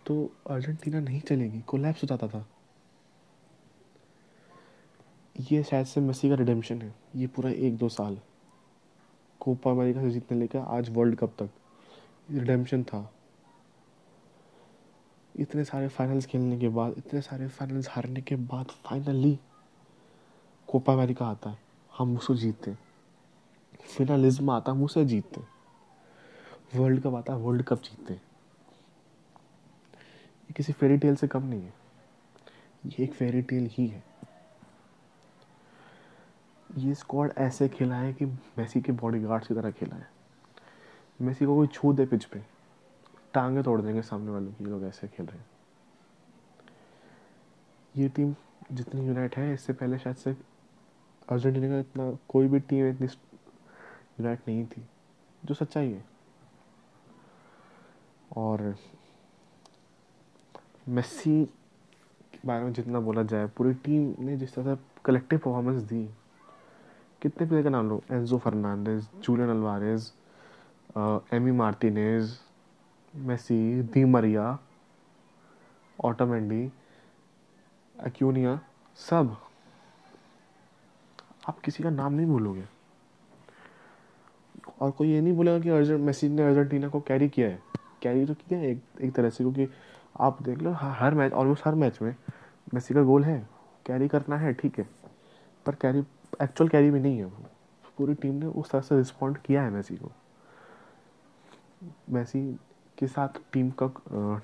तो 0.06 0.16
अर्जेंटीना 0.50 1.00
नहीं 1.00 1.20
चलेगी 1.22 1.62
कोलैप्स 1.62 2.04
हो 2.04 2.08
जाता 2.08 2.28
था। 2.28 2.46
ये 5.36 5.64
शायद 5.64 5.86
से 5.86 6.02
मेसी 6.02 6.30
का 6.30 6.36
रिडेम्पशन 6.36 6.82
है, 6.82 6.94
ये 7.16 7.28
पूरा 7.28 7.50
एक 7.50 7.78
दो 7.78 7.90
साल। 7.90 8.20
कोपा 9.42 9.72
अमेरिका 9.72 10.02
से 10.02 10.12
जीतने 10.12 10.38
लेकर 10.40 10.60
आज 10.60 10.90
वर्ल्ड 10.90 11.16
कप 11.16 11.34
तक 11.40 11.50
रिडेम्पशन 12.32 12.84
था। 12.84 13.10
इतने 15.36 15.64
सारे 15.64 15.88
फाइनल्स 15.88 16.26
खेलने 16.26 16.58
के 16.60 16.68
बाद, 16.70 16.94
इतने 16.98 17.22
सारे 17.22 17.48
फाइनल्स 17.48 17.90
हारने 17.90 18.22
के 18.22 18.36
बाद 18.36 18.72
फाइनली 18.86 19.38
कोपा 20.68 20.94
अमेरिका 20.94 21.26
आता 21.26 21.50
है, 21.50 21.58
हम 21.92 22.16
उसको 22.18 22.36
जीतते 22.36 22.76
फिनालिज्म 23.88 24.50
आता 24.50 24.72
हम 24.72 24.84
उसे 24.84 25.06
जीतते 25.06 25.42
वर्ल्ड 26.72 27.04
कप 27.04 27.16
आता 27.16 27.36
वर्ल्ड 27.36 27.64
कप 27.64 27.82
जीतते 27.82 28.14
ये 28.14 28.20
किसी 30.54 30.74
फेरी 30.74 30.98
टेल 30.98 31.16
से 31.16 31.28
कम 31.28 31.44
नहीं 31.44 31.62
है। 31.62 31.74
ये 32.86 33.04
एक 33.04 33.14
फेरी 33.14 33.42
टेल 33.42 33.70
ही 33.74 33.88
है। 33.88 34.04
ये 36.78 36.96
स्क्वाड 36.96 37.34
ऐसे 37.38 37.70
खेला 37.70 37.96
है 37.96 38.14
कि 38.14 38.26
मेसी 38.26 38.82
के 38.82 38.92
बॉडी 38.92 39.20
गार्ड्स 39.20 39.48
की 39.48 39.54
तरह 39.54 39.72
खेला 39.72 39.96
है 39.96 40.10
मेसी 41.20 41.46
को 41.46 41.56
कोई 41.56 41.68
छू 41.68 41.94
दे 41.94 42.06
पिच 42.06 42.26
पे। 42.26 42.44
टांगे 43.34 43.64
तोड़ 43.64 43.82
देंगे 43.82 44.02
सामने 44.02 44.32
वालों 44.32 44.54
की 44.54 44.64
लोग 44.64 44.84
ऐसे 44.84 45.08
खेल 45.08 45.26
रहे 45.26 45.38
हैं। 45.38 45.46
ये 47.96 48.10
टीम 48.10 48.36
जितनी 48.72 49.08
यूनाइट 49.08 49.38
है, 49.38 49.54
इससे 49.54 49.74
पहले 49.74 50.00
शायद 50.00 50.16
से 50.16 50.36
अर्जेंटीना 51.30 51.68
का 51.68 51.80
इतना, 51.80 52.18
कोई 52.30 52.48
भी 52.48 52.60
टीम 52.60 52.90
इतनी 52.90 53.08
यूनाइट 53.08 54.40
नहीं 54.48 54.66
थी। 54.66 54.88
जो 55.46 55.54
सच्चाई 55.54 55.92
है। 55.92 56.15
और 58.32 58.76
मेसी 60.88 61.44
के 62.34 62.48
बारे 62.48 62.64
में 62.64 62.74
जितना 62.74 63.00
बोला 63.00 63.24
जाए, 63.24 63.46
पूरी 63.48 63.74
टीम 63.76 64.14
ने 64.26 64.36
जिस 64.38 64.54
तरह 64.56 64.76
से 64.76 64.82
कलेक्टिव 65.06 65.40
परफॉर्मेंस 65.40 65.82
दी, 65.84 66.04
कितने 67.22 67.48
प्लेयर 67.48 67.64
का 67.64 67.70
नाम 67.70 67.90
लो? 67.90 68.02
Enzo 68.12 68.38
Fernandez 68.38 69.08
Julian 69.24 69.50
Alvarez 69.50 70.12
Emi 71.34 71.52
Martinez 71.52 72.38
Messi 73.14 73.82
Di 73.84 74.04
Maria 74.06 74.58
Otamendi 76.00 76.64
Acuna 77.96 78.60
सब। 79.00 79.36
आप 81.50 81.60
किसी 81.60 81.84
का 81.84 81.90
नाम 81.90 82.14
नहीं 82.14 82.28
भूलोगे। 82.28 82.64
और 84.82 84.92
कोई 84.92 85.10
ये 85.10 85.22
नहीं 85.22 85.34
बोलेगा 85.34 85.60
कि 85.60 85.70
अर्जेंट 85.70 86.02
मेसी 86.02 86.30
ने 86.30 86.44
अर्जेंटीना 86.44 86.88
को 86.90 87.00
कैरी 87.02 87.30
किया 87.30 87.48
है। 87.48 87.75
कैरी 88.06 88.26
तो 88.26 88.34
किया 88.36 88.60
है, 88.60 88.72
एक 88.72 88.82
एक 89.02 89.14
तरह 89.16 89.30
से 89.30 89.44
क्योंकि 89.44 89.68
आप 90.22 90.42
देख 90.44 90.58
लो 90.60 90.72
हर 90.74 91.14
मैच 91.14 91.32
ऑलमोस्ट 91.34 91.68
हर 91.68 91.76
मैच 91.76 92.02
में 92.02 92.16
मेसी 92.74 92.94
का 92.94 93.02
गोल 93.04 93.24
है 93.24 93.38
कैरी 93.86 94.08
करना 94.08 94.38
है, 94.38 94.54
ठीक 94.54 94.80
है, 94.80 94.88
पर 95.66 95.76
कैरी 95.76 96.00
एक्चुअल 96.42 96.70
कैरी 96.70 96.92
भी 96.92 97.00
नहीं 97.00 97.18
है 97.18 97.26
वो। 97.26 97.46
पूरी 97.98 98.14
टीम 98.14 98.34
ने 98.36 98.46
उस 98.46 98.70
तरह 98.70 98.82
से 98.82 98.96
रिस्पॉन्ड 98.98 99.38
किया 99.38 99.62
है 99.64 99.70
मेसी 99.72 99.96
को। 99.96 100.12
मेसी 102.10 102.42
के 102.98 103.08
साथ 103.08 103.40
टीम 103.54 103.70
का 103.82 103.88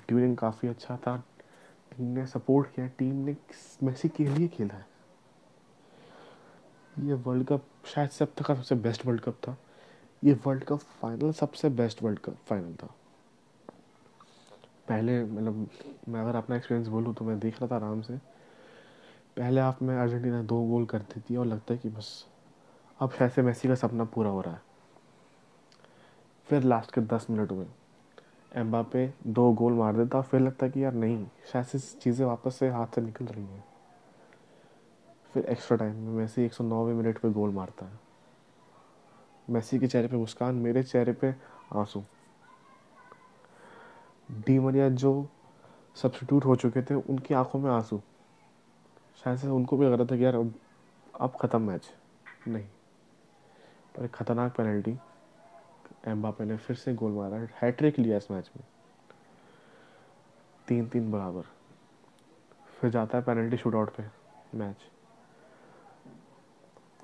ट्यूनिंग 0.06 0.36
काफ़ी 0.36 0.68
अच्छा 0.68 0.96
था 0.96 1.16
टीम 1.92 2.06
ने 2.08 2.24
सपोर्ट 2.26 2.74
किया 2.74 2.86
टीम 2.98 3.14
ने 3.26 3.36
मेसी 3.82 4.08
के 4.08 4.26
लिए 4.26 4.48
खेला 4.48 4.74
है। 4.74 4.86
ये 6.98 7.14
वर्ल्ड 7.16 7.46
कप 7.48 7.64
शायद 7.86 8.10
से 8.10 8.24
अब 8.24 8.32
तक 8.38 8.46
का 8.46 8.54
सबसे 8.54 8.74
बेस्ट 8.76 9.06
वर्ल्ड 9.06 9.20
कप 9.20 9.36
था। 9.46 9.56
ये 10.22 10.32
वर्ल्ड 10.46 10.64
कप 10.64 10.78
फाइनल 11.00 11.32
सबसे 11.32 11.68
बेस्ट 11.70 12.02
वर्ल्ड 12.02 12.18
कप 12.18 12.36
फाइनल 12.48 12.74
था। 12.74 12.94
पहले 14.88 15.24
मतलब 15.24 15.68
मैं 16.08 16.20
अगर 16.20 16.36
अपना 16.36 16.56
एक्सपीरियंस 16.56 16.88
बोलूँ 16.88 17.14
तो 17.14 17.24
मैं 17.24 17.38
देख 17.38 17.62
रहा 17.62 17.70
था 17.70 17.76
आराम 17.76 18.00
से। 18.00 18.16
पहले 19.36 19.60
हाफ़ 19.60 19.84
में 19.84 19.96
अर्जेंटीना 19.98 20.42
दो 20.42 20.60
गोल 20.62 20.84
करती 20.84 21.20
थी 21.20 21.36
और 21.36 21.46
लगता 21.46 21.74
है 21.74 21.80
कि 21.80 21.88
बस, 21.88 22.26
अब 23.00 23.10
शायद 23.10 23.30
से 23.30 23.42
मेसी 23.42 23.68
का 23.68 23.74
सपना 23.74 24.04
पूरा 24.04 24.30
हो 24.30 24.40
रहा 24.40 24.54
है। 24.54 24.60
फिर 26.46 26.62
लास्ट 26.62 26.92
के 26.94 27.00
दस 27.00 27.26
मिनट 27.30 27.52
में 27.52 27.66
एम्बा 28.56 28.82
पे 28.82 29.14
दो 29.26 29.52
गोल 29.52 29.72
मार 29.72 29.96
देता 29.96 30.20
फिर 30.20 30.40
लगता 30.40 30.66
है 30.66 30.72
कि 30.72 30.84
यार 30.84 30.94
नहीं 30.94 31.26
शायद 31.52 31.66
से 31.66 31.78
चीज़ें 31.78 32.26
वापस 32.26 32.54
से 32.54 32.68
हाथ 32.68 32.94
से 32.94 33.00
निकल 33.00 33.24
रही 33.24 33.44
हैं। 33.44 33.64
फिर 35.34 35.44
एक्स्ट्रा 35.44 35.76
टाइम 35.76 35.94
में 35.96 36.12
मेसी 36.12 36.42
एक 36.42 36.52
सौ 36.52 36.64
नौवे 36.64 36.94
मिनट 36.94 37.18
पे 37.18 37.30
गोल 37.30 37.50
मारता 37.50 37.86
है। 37.86 38.00
मेसी 39.50 39.78
के 39.78 39.86
चेहरे 39.86 40.08
पे 40.08 40.16
मुस्कान, 40.16 40.54
मेरे 40.54 40.82
चेहरे 40.82 41.12
पे 41.12 41.34
आँसू। 41.72 42.04
डी 44.32 44.58
मरिया 44.58 44.88
जो 44.88 45.28
सब्सिट्यूट 45.96 46.44
हो 46.44 46.56
चुके 46.56 46.82
थे, 46.82 46.94
उनकी 46.94 47.34
आँखों 47.34 47.58
में 47.58 47.70
आँसू। 47.70 48.00
शायद 49.24 49.38
से 49.38 49.48
उनको 49.48 49.76
भी 49.76 49.86
लग 49.86 49.92
रहा 49.92 50.06
था 50.06 50.16
कि 50.16 50.24
यार, 50.24 50.34
अब 50.34 50.54
अब 51.20 51.36
ख़त्म 51.40 51.62
मैच 51.62 51.94
नहीं। 52.48 52.66
पर 53.96 54.04
एक 54.04 54.10
ख़तरनाक 54.10 54.56
पेनल्टी 54.56 54.98
एम्बापे 56.06 56.44
ने 56.44 56.56
फिर 56.56 56.76
से 56.76 56.94
गोल 56.94 57.12
मारा 57.12 57.36
हैट्रिक 57.62 57.98
लिया 57.98 58.16
इस 58.16 58.30
मैच 58.30 58.50
में। 58.56 58.64
तीन 60.68 60.88
तीन 60.88 61.10
बराबर। 61.12 61.42
फिर 62.80 62.90
जाता 62.90 63.18
है 63.18 63.24
पेनल्टी 63.24 63.56
शूट 63.56 63.74
आउट 63.74 63.96
पे 63.96 64.02
मैच 64.54 64.76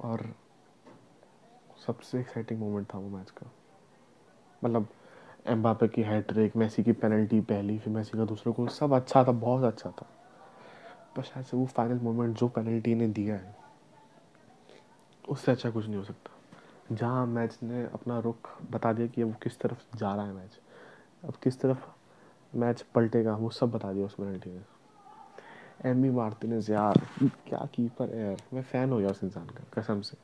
और 0.01 0.35
सबसे 1.87 2.21
एक्साइटिंग 2.21 2.61
मोमेंट 2.61 2.95
था 2.95 2.99
वो 2.99 3.09
मैच 3.09 3.31
का। 3.31 3.51
मतलब 4.65 4.89
एम्बापे 5.49 5.89
की 5.89 6.03
हैट्रिक 6.03 6.57
मेसी 6.57 6.83
की 6.83 6.93
पेनल्टी 6.93 7.41
पहली 7.41 7.79
फिर 7.79 7.93
मेसी 7.93 8.19
का 8.19 8.25
दूसरा 8.25 8.53
गोल 8.53 8.69
सब 8.69 8.93
अच्छा 8.93 9.25
था 9.25 9.33
बहुत 9.33 9.65
अच्छा 9.65 9.91
था। 9.91 10.07
पर 11.17 11.23
शायद 11.23 11.47
से 11.47 11.57
वो 11.57 11.67
फाइनल 11.67 11.99
मोमेंट 11.99 12.37
जो 12.39 12.49
पेनल्टी 12.49 12.95
ने 12.95 13.07
दिया 13.09 13.35
है 13.35 13.57
उससे 15.29 15.53
अच्छा 15.53 15.71
कुछ 15.71 15.87
नहीं 15.87 15.97
हो 15.97 16.05
सकता। 16.05 16.95
जहाँ 16.95 17.27
मैच 17.27 17.59
ने 17.63 17.83
अपना 17.85 18.19
रुख 18.19 18.51
बता 18.71 18.93
दिया 18.93 19.07
कि 19.07 19.23
वो 19.23 19.35
किस 19.43 19.59
तरफ़ 19.59 19.97
जा 19.97 20.15
रहा 20.15 20.27
है 20.27 20.33
मैच 20.33 20.59
अब 21.25 21.35
किस 21.43 21.61
तरफ़ 21.61 21.87
मैच 22.57 22.83
पलटेगा 22.83 23.35
वो 23.37 23.51
सब 23.51 23.71
बता 23.71 23.93
दिया 23.93 24.07
उस 24.07 24.15
पेनल्टी 24.15 24.51
ने। 24.51 25.91
एम 25.91 26.03
बी 26.03 26.11
मार्टिनेज 26.11 26.71
यार 26.71 27.07
क्या 27.23 27.69
कीपर 27.75 28.15
है 28.15 28.25
यार 28.25 28.43
मैं 28.53 28.63
फ़ैन 28.63 28.91
हो 28.91 28.99
गया 28.99 29.09
उस 29.09 29.25
इंसान 29.25 29.47
का 29.47 29.81
कसम 29.81 30.01
से। 30.01 30.17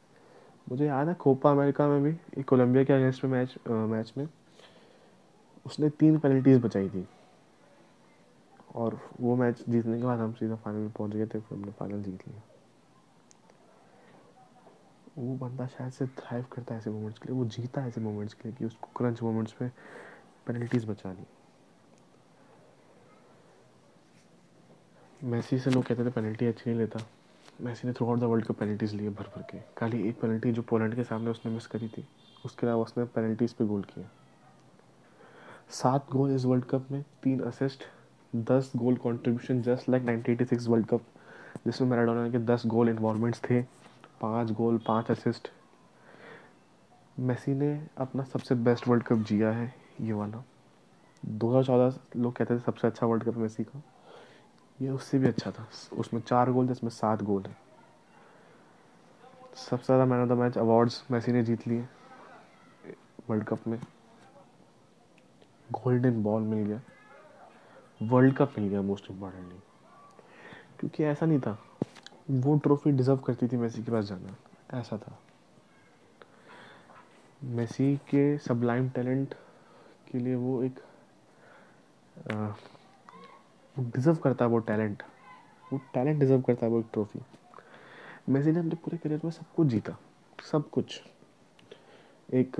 मुझे 0.68 0.86
याद 0.86 1.08
है 1.08 1.14
कोपा 1.14 1.50
अमेरिका 1.50 1.88
में 1.88 2.02
भी 2.02 2.40
एक 2.40 2.48
कोलंबिया 2.48 2.84
के 2.84 2.92
अगेंस्ट 2.92 3.24
में 3.24 3.30
मैच 3.30 3.54
आ, 3.68 3.72
मैच 3.72 4.12
में 4.16 4.28
उसने 5.66 5.88
तीन 5.90 6.18
पेनल्टीज 6.18 6.60
बचाई 6.60 6.88
थी। 6.88 7.06
और 8.74 8.98
वो 9.20 9.36
मैच 9.36 9.62
जीतने 9.68 9.98
के 9.98 10.04
बाद 10.04 10.18
हम 10.18 10.32
सीधा 10.32 10.54
फाइनल 10.54 10.80
में 10.80 10.90
पहुँच 10.90 11.12
गए 11.12 11.26
थे, 11.26 11.40
फिर 11.40 11.58
हमने 11.58 11.72
फाइनल 11.72 12.02
जीत 12.02 12.28
लिया। 12.28 12.42
वो 15.18 15.34
बंदा 15.36 15.66
शायद 15.66 15.92
से 15.92 16.06
थ्राइव 16.06 16.44
करता 16.52 16.74
है 16.74 16.80
ऐसे 16.80 16.90
मोमेंट्स 16.90 17.18
के 17.18 17.28
लिए, 17.28 17.38
वो 17.38 17.44
जीता 17.44 17.80
है 17.80 17.88
ऐसे 17.88 18.00
मोमेंट्स 18.00 18.34
के 18.34 18.48
लिए 18.48 18.56
कि 18.58 18.64
उसको 18.64 18.88
क्रंच 18.96 19.22
मोमेंट्स 19.22 19.54
में 19.62 19.70
पेनल्टीज 20.46 20.84
बचा 20.84 21.12
ली। 21.12 21.26
मैसी 25.22 25.58
से 25.58 25.70
लोग 25.70 25.84
कहते 25.84 26.04
थे 26.04 26.10
पेनल्टी 26.10 26.46
अच्छी 26.46 26.70
नहीं 26.70 26.78
लेता। 26.80 27.00
मैसी 27.60 27.88
ने 27.88 27.94
throughout 28.06 28.18
the 28.18 28.22
world 28.22 28.46
cup 28.46 28.58
penalties 28.58 28.94
लिए 28.94 29.10
भर 29.10 29.30
भर 29.36 29.42
के। 29.42 29.58
खाली 29.78 30.08
एक 30.08 30.20
पेनल्टी 30.20 30.52
जो 30.52 30.62
पोलैंड 30.62 30.94
के 30.94 31.04
सामने 31.04 31.30
उसने 31.30 31.52
मिस 31.52 31.66
करी 31.66 31.88
थी, 31.88 32.06
उसके 32.44 32.66
अलावा 32.66 32.82
उसने 32.82 33.04
पेनल्टीज 33.04 33.52
पे 33.52 33.64
गोल 33.64 33.82
किया। 33.84 34.10
सात 35.70 36.10
गोल 36.10 36.34
इस 36.34 36.44
वर्ल्ड 36.44 36.64
कप 36.64 36.90
में, 36.90 37.02
तीन 37.22 37.40
असिस्ट 37.42 37.84
दस 38.32 38.70
goal 38.76 38.96
contribution 38.96 39.62
just 39.62 39.88
like 39.88 40.02
nineteen 40.02 40.34
eighty 40.34 40.44
six 40.44 40.66
world 40.68 40.86
cup 40.86 41.04
जिसमें 41.66 41.88
मैराडोना 41.88 42.28
के 42.30 42.38
दस 42.38 42.62
गोल 42.66 42.88
इन्वॉल्वमेंट्स 42.88 43.40
थे, 43.40 43.60
पाँच 44.20 44.50
गोल 44.50 44.78
पाँच 44.78 45.10
असिस्ट 45.10 45.48
मेसी 47.18 47.54
ने 47.54 47.72
अपना 47.98 48.22
सबसे 48.24 48.54
बेस्ट 48.54 48.88
वर्ल्ड 48.88 49.04
कप 49.04 49.24
जिया 49.28 49.50
है, 49.50 49.72
ये 50.00 50.12
वाला। 50.12 50.42
2014 51.22 51.98
लोग 52.16 52.36
कहते 52.36 52.54
थे 52.54 52.60
सबसे 52.60 52.86
अच्छा 52.86 53.06
वर्ल्ड 53.06 53.24
कप 53.24 53.36
मेसी 53.36 53.64
का। 53.64 53.82
ये 54.78 54.90
उससे 54.90 55.18
भी 55.18 55.28
अच्छा 55.28 55.50
था। 55.50 55.66
उसमें 55.98 56.20
चार 56.20 56.50
गोल 56.50 56.66
जिसमें 56.68 56.90
सात 56.90 57.22
गोल 57.22 57.42
है। 57.42 57.56
सबसे 59.56 59.84
ज़्यादा 59.84 60.04
man 60.04 60.22
of 60.22 60.28
the 60.28 60.32
match 60.32 60.58
awards 60.58 61.02
Messi 61.10 61.32
ने 61.32 61.42
जीत 61.42 61.66
लिए 61.68 61.86
वर्ल्ड 63.30 63.44
कप 63.44 63.66
में। 63.66 63.78
गोल्डन 65.72 66.22
बॉल 66.22 66.42
मिल 66.42 66.66
गया। 66.66 66.80
वर्ल्ड 68.02 68.36
कप 68.36 68.54
मिल 68.58 68.68
गया 68.68 68.82
मोस्ट 68.82 69.10
इम्पॉर्टेंटली 69.10 69.58
क्योंकि 70.80 71.04
ऐसा 71.04 71.26
नहीं 71.26 71.40
था। 71.40 71.58
वो 72.30 72.56
ट्रॉफी 72.58 72.92
डिज़र्व 72.92 73.18
करती 73.18 73.48
थी 73.48 73.56
मेसी 73.56 73.82
के 73.82 73.92
पास 73.92 74.04
जाना। 74.04 74.36
ऐसा 74.78 74.98
था। 74.98 75.18
मेसी 77.42 77.96
के 78.10 78.36
सबलाइम 78.38 78.88
टैलेंट 78.88 79.34
के 80.10 80.18
लिए 80.18 80.34
वो 80.34 80.62
एक 80.62 80.80
वो 83.76 83.84
डिज़र्व 83.84 84.16
करता 84.16 84.44
है 84.44 84.50
वो 84.50 84.58
टैलेंट 84.58 85.02
वो 85.72 85.78
टैलेंट 85.94 86.20
डिज़र्व 86.20 86.42
करता 86.42 86.66
है 86.66 86.72
वो 86.72 86.78
एक 86.80 86.86
ट्रॉफी 86.92 87.20
मेसी 88.28 88.52
ने 88.52 88.58
अपने 88.58 88.74
पूरे 88.74 88.98
करियर 88.98 89.20
में 89.24 89.30
सब 89.30 89.44
कुछ 89.56 89.66
जीता। 89.68 89.96
सब 90.42 90.68
कुछ। 90.70 91.00
एक 92.34 92.56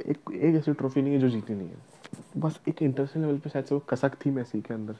एक 0.00 0.32
एक 0.32 0.54
ऐसी 0.54 0.72
ट्रॉफी 0.72 1.02
नहीं 1.02 1.12
है 1.12 1.18
जो 1.18 1.28
जीती 1.28 1.54
नहीं 1.54 1.68
है। 1.68 1.76
बस 2.36 2.60
एक 2.68 2.82
इंटरनेशनल 2.82 3.26
लेवल 3.26 3.38
पे 3.38 3.50
शायद 3.50 3.64
से 3.64 3.74
वो 3.74 3.80
कसक 3.80 4.26
थी 4.26 4.30
मैसी 4.30 4.60
के 4.60 4.74
अंदर 4.74 4.92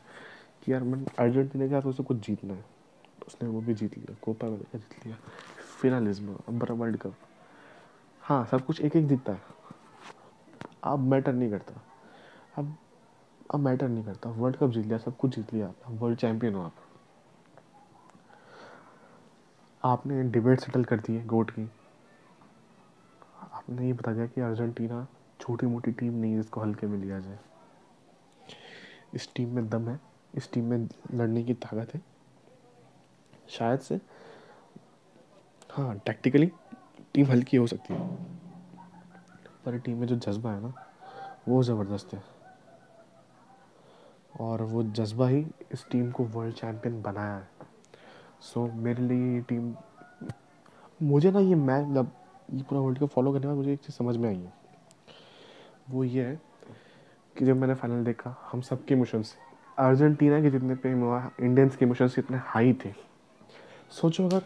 कि 0.63 0.73
यार 0.73 0.83
मैं 0.83 1.07
अर्जेंटीना 1.19 1.67
के 1.67 1.71
साथ 1.71 1.83
उसे 1.83 2.03
कुछ 2.03 2.17
जीतना 2.17 2.55
है। 2.55 2.63
तो 3.21 3.27
उसने 3.27 3.49
वो 3.49 3.61
भी 3.61 3.75
जीत 3.75 3.99
लिया, 3.99 4.17
कोपा 4.23 4.47
अमेरिका 4.47 4.79
जीत 4.79 5.07
लिया। 5.07 5.17
फिनालिज्म 5.81 6.37
अब 6.49 6.71
वर्ल्ड 6.71 6.97
कप। 6.97 7.15
हाँ 8.21 8.47
सब 8.47 8.67
कुछ 8.67 8.81
एक 8.81 8.97
एक 8.97 9.09
जीतता 9.09 9.33
है। 9.33 9.43
अब 10.85 10.99
मैटर 10.99 11.33
नहीं 11.33 11.51
करता। 11.51 11.83
अब 12.57 12.77
अब 13.55 13.61
मैटर 13.61 13.89
नहीं 13.89 14.05
करता। 14.05 14.31
वर्ल्ड 14.31 14.57
कप 14.57 14.71
जीत 14.71 14.87
लिया, 14.87 14.99
सब 14.99 15.17
कुछ 15.17 15.37
जीत 15.37 15.55
लिया। 15.55 15.67
आप 15.67 15.91
वर्ल्ड 15.91 16.19
चैंपियन 16.19 16.55
हो 16.55 16.63
आप। 16.63 16.75
आपने 19.85 20.23
डिबेट 20.23 20.61
सेटल 20.61 20.85
कर 20.85 21.01
दी 21.01 21.15
है, 21.15 21.27
गोट 21.27 21.51
की। 21.51 21.71
आपने 23.63 23.87
ये 23.87 23.93
बता 23.93 24.13
दिया 24.13 24.27
कि 24.27 24.41
अर्जेंटीना 24.41 25.07
छोटी 25.41 25.67
मोटी 25.67 25.93
टीम 25.93 26.15
नहीं 26.15 26.31
है 26.31 26.37
जिसको 26.37 26.61
हल्के 26.61 26.87
में 26.87 26.99
लिया 26.99 27.21
जाए। 27.21 27.39
इस 29.15 29.29
टीम 29.35 29.49
में 29.49 29.69
दम 29.69 29.89
है 29.89 30.01
इस 30.35 30.53
टीम 30.53 30.65
में 30.65 30.89
लड़ने 31.15 31.45
की 31.45 31.55
ताकत 31.55 31.95
है। 31.95 32.03
शायद 33.49 33.81
से 33.81 34.01
हाँ 35.71 35.99
टैक्टिकली 35.99 36.47
टीम 37.15 37.27
हल्की 37.27 37.57
हो 37.57 37.67
सकती 37.67 37.95
है। 37.95 38.01
पर 39.65 39.79
टीम 39.79 39.99
में 39.99 40.07
जो 40.07 40.17
जज्बा 40.17 40.53
है 40.53 40.63
ना 40.63 40.73
वो 41.49 41.63
ज़बरदस्त 41.63 42.15
है। 42.15 42.23
और 44.41 44.63
वो 44.63 44.83
जज्बा 44.83 45.29
ही 45.29 45.47
इस 45.73 45.87
टीम 45.91 46.11
को 46.11 46.25
वर्ल्ड 46.25 46.55
चैम्पियन 46.55 47.03
बनाया 47.03 47.35
है। 47.35 47.49
सो 48.41 48.67
so, 48.67 48.75
मेरे 48.75 49.03
लिए 49.03 49.35
ये 49.35 49.41
टीम 49.41 49.75
मुझे 51.03 51.31
ना 51.31 51.41
ये 51.41 51.55
मैच 51.55 51.87
मतलब 51.87 52.13
ये 52.53 52.63
पूरा 52.63 52.81
वर्ल्ड 52.81 52.99
कप 52.99 53.09
फॉलो 53.09 53.33
करने 53.33 53.47
में 53.47 53.55
मुझे 53.55 53.73
एक 53.73 53.81
चीज़ 53.81 53.97
समझ 53.97 54.17
में 54.17 54.29
आई 54.29 54.37
है। 54.37 54.53
वो 55.91 56.05
ये 56.05 56.25
है 56.25 56.41
कि 57.37 57.45
जब 57.45 57.57
मैंने 57.57 57.75
फाइनल 57.75 58.05
देखा, 58.05 58.35
हम 58.51 58.61
सबके 58.61 58.95
इमोशंस 58.95 59.35
अर्जेंटीना 59.79 60.41
के 60.43 60.51
जितने 60.51 60.75
पे 60.75 60.91
इंडियंस 60.91 61.77
के 61.77 61.85
इमोशंस 61.85 62.19
इतने 62.19 62.39
हाई 62.45 62.73
थे। 62.85 62.93
सोचो 63.91 64.27
अगर 64.27 64.43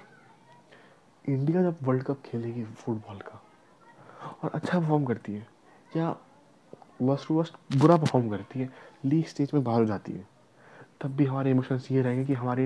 इंडिया 1.24 1.62
जब 1.62 1.76
वर्ल्ड 1.82 2.02
कप 2.02 2.22
खेलेगी 2.24 2.64
फुटबॉल 2.64 3.18
का, 3.18 3.42
और 4.42 4.50
अच्छा 4.54 4.78
परफॉर्म 4.78 5.04
करती 5.04 5.34
है, 5.34 5.46
या 5.96 6.14
वर्स्ट 7.02 7.30
वर्स्ट 7.30 7.76
बुरा 7.76 7.96
परफॉर्म 7.96 8.30
करती 8.30 8.60
है 8.60 8.70
लीग 9.04 9.24
स्टेज 9.26 9.50
में 9.54 9.62
बाहर 9.64 9.80
हो 9.80 9.86
जाती 9.86 10.12
है, 10.12 10.26
तब 11.00 11.16
भी 11.16 11.24
हमारे 11.24 11.50
इमोशंस 11.50 11.88
ये 11.92 12.02
रहेंगे 12.02 12.24
कि 12.24 12.34
हमारी 12.34 12.64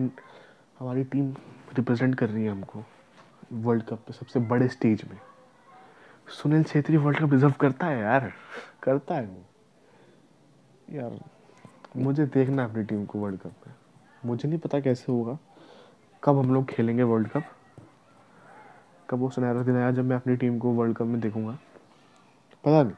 हमारी 0.79 1.05
टीम 1.05 1.35
रिप्रेजेंट 1.75 2.15
कर 2.15 2.29
रही 2.29 2.45
है 2.45 2.51
हमको 2.51 2.85
वर्ल्ड 3.53 3.83
कप 3.85 4.05
पे 4.07 4.13
सबसे 4.13 4.41
बड़े 4.41 4.69
स्टेज 4.69 5.05
में। 5.11 5.19
Sunil 6.31 6.63
Chhetri 6.63 6.97
world 6.97 7.19
cup 7.19 7.31
deserve 7.31 7.53
करता 7.61 7.87
है 7.87 8.01
यार, 8.01 8.33
करता 8.83 9.15
है 9.15 9.27
वो। 9.27 9.43
यार, 10.91 11.19
मुझे 11.97 12.27
देखना 12.27 12.63
है 12.63 12.71
अपनी 12.71 12.85
टीम 12.85 13.05
को 13.05 13.19
वर्ल्ड 13.19 13.41
कप 13.41 13.67
में। 13.67 13.75
मुझे 14.25 14.49
नहीं 14.49 14.59
पता 14.59 14.81
कैसे 14.81 15.13
होगा, 15.13 15.39
कब 16.23 16.39
हम 16.39 16.55
लोग 16.55 16.65
खेलेंगे 16.67 17.03
वर्ल्ड 17.03 17.29
कप 17.29 17.45
कब 19.11 19.19
वो 19.19 19.31
सुनहरा 19.31 19.63
दिन 19.63 19.77
आया 19.77 19.91
जब 19.91 20.05
मैं 20.05 20.17
अपनी 20.17 20.37
टीम 20.37 20.59
को 20.59 20.73
वर्ल्ड 20.73 20.97
कप 20.97 21.07
में 21.07 21.21
देखूँगा। 21.21 21.53
पता 22.65 22.83
नहीं, 22.83 22.95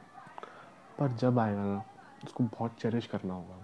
पर 0.99 1.15
जब 1.17 1.39
आएगा 1.39 1.63
ना, 1.63 1.83
उसको 2.23 2.43
बहुत 2.43 2.75
चेरिश 2.81 3.07
करना 3.07 3.33
होगा। 3.33 3.61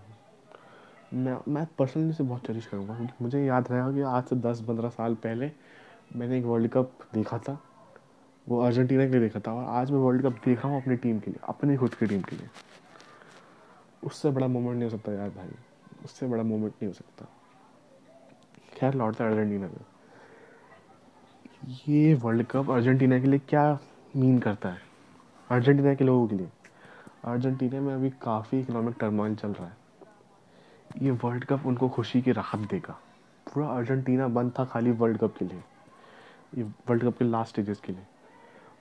मैं 1.13 1.37
मैं 1.47 1.65
पर्सनली 1.77 2.13
से 2.13 2.23
बहुत 2.23 2.45
चेरिश 2.47 2.65
करूँगा, 2.65 2.95
क्योंकि 2.95 3.23
मुझे 3.23 3.45
याद 3.45 3.71
रहेगा 3.71 3.91
कि 3.91 4.01
आज 4.01 4.23
से 4.23 4.35
दस 4.35 4.61
पंद्रह 4.61 4.89
साल 4.89 5.15
पहले 5.15 5.51
मैंने 6.15 6.37
एक 6.39 6.45
वर्ल्ड 6.45 6.71
कप 6.71 6.91
देखा 7.13 7.37
था। 7.39 7.57
वो 8.49 8.61
अर्जेंटीना 8.61 9.05
के 9.05 9.11
लिए 9.11 9.19
देखा 9.19 9.39
था 9.39 9.53
और 9.53 9.63
आज 9.63 9.91
मैं 9.91 9.99
वर्ल्ड 9.99 10.21
कप 10.21 10.41
देख 10.45 10.57
रहा 10.57 10.67
हूँ 10.67 10.81
अपनी 10.81 10.95
टीम 10.95 11.19
के 11.19 11.31
लिए, 11.31 11.39
अपनी 11.43 11.77
खुद 11.77 11.93
की 11.93 12.05
टीम 12.05 12.21
के 12.21 12.35
लिए। 12.35 12.47
उससे 14.03 14.29
बड़ा 14.29 14.47
मोमेंट 14.47 14.73
नहीं 14.73 14.83
हो 14.83 14.89
सकता 14.89 15.11
यार 15.11 15.29
भाई। 15.29 15.49
उससे 16.03 16.27
बड़ा 16.27 16.43
मोमेंट 16.43 16.73
नहीं 16.73 16.87
हो 16.87 16.93
सकता। 16.93 17.25
खैर, 18.73 18.93
लौटता 18.93 19.23
है 19.23 19.31
अर्जेंटीना 19.31 19.67
में 19.67 19.85
ये 21.87 22.13
वर्ल्ड 22.13 22.45
कप 22.47 22.69
अर्जेंटीना 22.69 23.19
के 23.19 23.27
लिए 23.27 23.39
क्या 23.39 23.79
मीन 24.15 24.39
करता 24.39 24.69
है? 24.69 24.79
अर्जेंटीना 25.49 25.93
के 25.93 26.03
लोगों 26.03 26.27
के 26.27 26.35
लिए। 26.35 26.49
अर्जेंटीना 27.23 27.81
में 27.81 27.93
अभी 27.93 28.09
काफ़ी 28.09 28.59
इकोनॉमिक 28.59 28.95
टर्मोइल 28.99 29.35
चल 29.35 29.51
रहा 29.51 29.67
है। 29.67 29.77
ये 31.01 31.11
वर्ल्ड 31.11 31.45
कप 31.45 31.65
उनको 31.65 31.89
खुशी 31.89 32.21
की 32.21 32.31
राहत 32.31 32.59
देगा। 32.59 32.99
पूरा 33.53 33.67
अर्जेंटीना 33.67 34.27
बंद 34.27 34.53
था 34.59 34.65
खाली 34.65 34.91
वर्ल्ड 34.91 35.17
कप 35.17 35.35
के 35.37 35.45
लिए। 35.45 35.63
ये 36.57 36.63
वर्ल्ड 36.63 37.03
कप 37.03 37.17
के 37.17 37.25
लास्ट 37.25 37.51
स्टेजेस 37.51 37.79
के 37.79 37.93
लिए। 37.93 38.03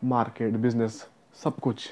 मार्केट 0.05 0.55
बिज़नेस 0.55 1.09
सब 1.35 1.59
कुछ। 1.59 1.89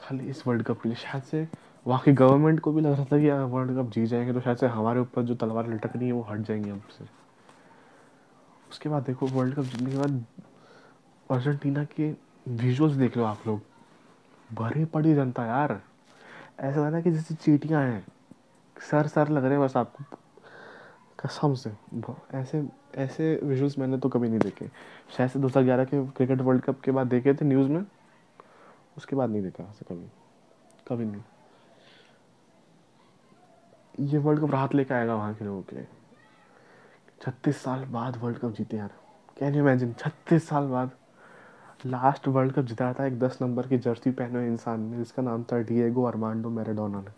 खाली 0.00 0.24
इस 0.24 0.46
वर्ल्ड 0.46 0.62
कप 0.62 0.80
के 0.80 0.88
लिए 0.88 0.96
शायद 0.96 1.22
से 1.22 1.48
वहाँ 1.86 2.00
की 2.04 2.12
गवर्नमेंट 2.12 2.60
को 2.60 2.72
भी 2.72 2.80
लग 2.80 2.92
रहा 2.92 3.04
था 3.04 3.18
कि 3.18 3.28
यार 3.28 3.42
वर्ल्ड 3.44 3.76
कप 3.78 3.90
जीत 3.92 4.08
जाएँगे 4.08 4.32
तो 4.32 4.40
शायद 4.40 4.56
से 4.56 4.66
हमारे 4.66 5.00
ऊपर 5.00 5.22
जो 5.22 5.34
तलवार 5.34 5.68
लटक 5.68 5.96
रही 5.96 6.06
है, 6.06 6.12
वो 6.12 6.22
हट 6.22 6.40
जाएँगे 6.40 6.70
हमसे 6.70 7.04
उसके 8.70 8.88
बाद 8.88 9.02
देखो 9.02 9.26
वर्ल्ड 9.26 9.54
कप 9.54 9.62
जीतने 9.62 9.90
के 9.90 9.96
बाद 9.96 10.24
अर्जेंटीना 11.30 11.84
के 11.84 12.10
विजुअल्स 12.48 12.94
देख 12.94 13.16
लो 13.16 13.24
आप 13.24 13.46
लोग। 13.46 13.60
भरी 14.54 14.84
पड़ी 14.84 15.14
जनता 15.14 15.46
यार। 15.46 15.80
ऐसा 16.60 16.80
लग 16.80 16.86
रहा 16.86 16.96
है 16.96 17.02
कि 17.02 17.10
जैसे 17.10 17.34
चीटियाँ 17.34 17.82
हैं। 17.82 18.06
सर 18.80 19.06
सर 19.06 19.28
लग 19.28 19.44
रहे 19.44 19.52
हैं 19.52 19.60
बस 19.60 19.76
आपको। 19.76 20.04
कसम 21.20 21.54
से। 21.54 21.72
ऐसे 22.34 22.60
ऐसे 22.94 23.40
विजुअल्स 23.42 23.78
मैंने 23.78 23.98
तो 23.98 24.08
कभी 24.08 24.28
नहीं 24.28 24.38
देखे। 24.38 24.70
शायद 25.16 25.30
से 25.30 25.38
2011 25.38 25.84
के 25.84 26.06
क्रिकेट 26.06 26.40
वर्ल्ड 26.40 26.62
कप 26.62 26.80
के 26.80 26.90
बाद 26.90 27.06
देखे 27.06 27.34
थे 27.34 27.44
न्यूज़ 27.44 27.68
में, 27.68 27.86
उसके 28.96 29.16
बाद 29.16 29.30
नहीं 29.30 29.42
देखा 29.42 29.64
ऐसे 29.64 29.84
कभी। 29.84 30.06
कभी 30.88 31.04
नहीं। 31.04 31.22
ये 34.00 34.18
वर्ल्ड 34.18 34.40
कप 34.40 34.50
राहत 34.50 34.74
लेके 34.74 34.94
आएगा 34.94 35.14
वहाँ 35.14 35.34
के 35.34 35.44
लोगों 35.44 35.62
के 35.62 35.76
लिए। 35.76 35.86
छत्तीस 37.22 37.56
साल 37.56 37.84
बाद 37.84 38.16
वर्ल्ड 38.16 38.38
कप 38.38 38.50
जीते 38.50 38.76
यार। 38.76 38.90
कैन 39.38 39.54
यू 39.54 39.62
इमेजिन 39.62 39.92
छत्तीस 39.92 40.48
साल 40.48 40.66
बाद 40.66 40.90
लास्ट 41.86 42.28
वर्ल्ड 42.28 42.52
कप 42.52 42.62
जिताया 42.62 42.92
था 42.92 43.06
एक 43.06 43.18
दस 43.18 43.38
नंबर 43.42 43.66
की 43.66 43.78
जर्सी 43.78 44.10
पहने 44.10 44.38
हुए 44.38 44.46
इंसान 44.46 44.80
ने, 44.80 44.96
जिसका 44.96 45.22
नाम 45.22 45.42
था 45.42 45.58
डिएगो 45.58 46.04
अरमांडो 46.04 46.50
मैराडोना 46.50 47.00
ने। 47.00 47.10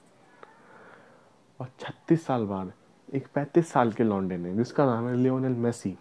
और 1.61 1.69
छत्तीस 1.81 2.27
साल 2.27 2.47
बाद 2.47 2.73
एक 3.13 3.29
पैंतीस 3.35 3.69
साल 3.69 3.93
के 3.93 4.05
लॉन्डे 4.05 4.37
ने, 4.37 4.55
जिसका 4.55 4.87
नाम 4.87 5.09
है 5.09 5.17
लियोनल 5.17 5.53
मेसी। 5.53 5.99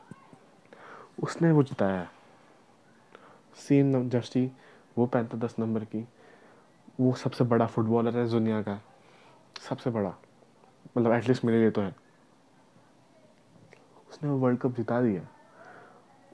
उसने 1.23 1.51
वो 1.51 1.63
जिताया। 1.63 2.07
सेम 3.55 4.09
जर्सी, 4.09 4.51
वो 4.97 5.05
पहनता 5.05 5.37
दस 5.37 5.55
नंबर 5.59 5.83
की, 5.83 6.07
वो 6.99 7.13
सबसे 7.13 7.43
बड़ा 7.43 7.65
फुटबॉलर 7.65 8.17
है 8.17 8.29
दुनिया 8.29 8.61
का। 8.61 8.81
सबसे 9.69 9.89
बड़ा। 9.89 10.13
मतलब 10.97 11.11
एटलीस्ट 11.11 11.45
मेरे 11.45 11.59
लिए 11.59 11.71
तो 11.71 11.81
है। 11.81 11.95
उसने 14.09 14.29
वो 14.29 14.37
वर्ल्ड 14.37 14.59
कप 14.59 14.75
जिता 14.75 15.01
दिया। 15.01 15.21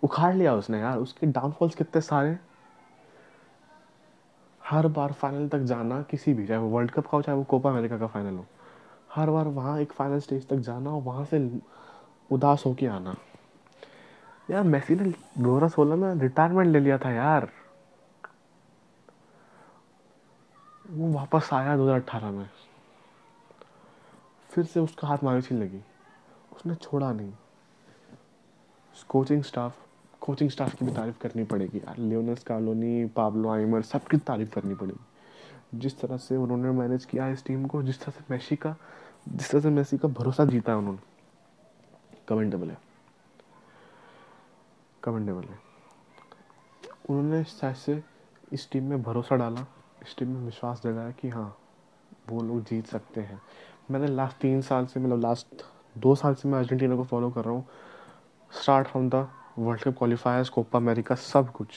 उखाड़ 0.03 0.35
लिया 0.35 0.55
उसने 0.55 0.79
यार। 0.79 0.97
उसके 0.97 1.27
डाउनफॉल्स 1.27 1.75
कितने 1.75 2.01
सारे 2.01 2.39
हर 4.65 4.87
बार 4.87 5.13
फाइनल 5.13 5.49
तक 5.49 5.59
जाना 5.59 6.01
किसी 6.01 6.33
भी, 6.33 6.47
चाहे 6.47 6.59
वो 6.59 6.69
वर्ल्ड 6.69 6.91
कप 6.91 7.03
का 7.03 7.09
हो, 7.13 7.21
चाहे 7.21 7.37
वो 7.37 7.43
कोपा 7.43 7.69
अमेरिका 7.69 7.97
का 7.97 8.07
फाइनल 8.07 8.35
हो। 8.37 8.45
हर 9.09 9.29
बार 9.29 9.47
वहाँ 9.47 9.79
एक 9.79 9.91
फाइनल 9.91 10.19
स्टेज 10.19 10.47
तक 10.47 10.55
जाना 10.55 10.89
और 10.89 11.01
वहाँ 11.01 11.25
से 11.25 11.39
उदास 12.31 12.63
होके 12.65 12.87
आना। 12.87 13.15
यार 14.49 14.63
मैसी 14.63 14.95
ने 14.95 15.13
दो 15.37 15.55
हज़ार 15.55 15.69
सोलह 15.69 15.95
में 15.95 16.21
रिटायरमेंट 16.21 16.67
ले 16.67 16.79
लिया 16.79 16.97
था 16.97 17.11
यार। 17.11 17.49
वो 20.89 21.11
वापस 21.13 21.49
आया 21.53 21.75
दो 21.77 21.83
हज़ार 21.83 21.95
अट्ठारह 21.95 22.31
में। 22.31 22.49
फिर 24.49 24.65
से 24.65 24.79
उसका 24.79 25.07
हाथ 25.07 25.23
मायूसी 25.23 25.55
लगी। 25.55 25.81
उसने 26.55 26.75
छोड़ा 26.75 27.11
नहीं। 27.11 27.31
कोचिंग 29.09 29.43
स्टाफ 29.43 29.77
कोचिंग 30.21 30.49
स्टाफ 30.49 30.73
की 30.75 30.85
भी 30.85 30.91
तारीफ़ 30.91 31.17
करनी 31.17 31.43
पड़ेगी 31.43 31.77
यार। 31.77 31.97
लियोनस 31.97 32.43
कार्लोनी 32.43 33.05
पाब्लो 33.05 33.49
आइमर 33.49 33.81
सबकी 33.81 34.17
तारीफ़ 34.17 34.49
करनी 34.49 34.73
पड़ेगी। 34.75 35.79
जिस 35.79 35.99
तरह 35.99 36.17
से 36.17 36.35
उन्होंने 36.37 36.71
मैनेज 36.71 37.05
किया 37.05 37.27
इस 37.29 37.45
टीम 37.45 37.65
को, 37.65 37.81
जिस 37.83 37.99
तरह 37.99 38.11
से 38.11 38.23
मैसी 38.31 38.55
का 38.55 38.75
जिस 39.29 39.51
तरह 39.51 39.61
से 39.61 39.69
मैसी 39.69 39.97
का 39.97 40.07
भरोसा 40.07 40.45
जीता 40.45 40.71
है 40.71 40.77
उन्होंने। 40.77 40.99
कमेंटेबल 42.27 42.69
है। 42.69 42.77
कमेंटेबल 45.03 45.43
है। 45.43 45.59
उन्होंने 47.09 47.43
शायद 47.43 47.75
से 47.75 48.03
इस 48.53 48.71
टीम 48.71 48.83
में 48.83 49.03
भरोसा 49.03 49.35
डाला, 49.35 49.61
इस 50.07 50.15
टीम 50.17 50.27
में 50.27 50.45
विश्वास 50.45 50.81
जगाया 50.83 51.11
कि 51.11 51.29
हाँ 51.29 51.57
वो 52.29 52.41
लोग 52.41 52.63
जीत 52.63 52.87
सकते 52.87 53.21
हैं। 53.21 53.41
मैंने 53.91 54.07
लास्ट 54.07 54.37
तीन 54.37 54.61
साल 54.61 54.85
से 54.85 54.99
मतलब 54.99 55.21
लास्ट 55.21 55.65
दो 55.97 56.15
साल 56.15 56.33
से 56.33 56.49
मैं 56.49 56.59
अर्जेंटीना 56.59 56.95
को 56.95 57.03
फॉलो 57.03 57.29
कर 57.29 57.41
रहा 57.41 57.53
हूँ। 57.53 57.67
Start 58.61 58.87
from 58.87 59.09
the 59.09 59.27
world 59.59 59.83
cup 59.83 59.97
qualifiers 59.97 60.49
Copa 60.49 60.79
America 60.79 61.15
सब 61.15 61.51
कुछ। 61.51 61.67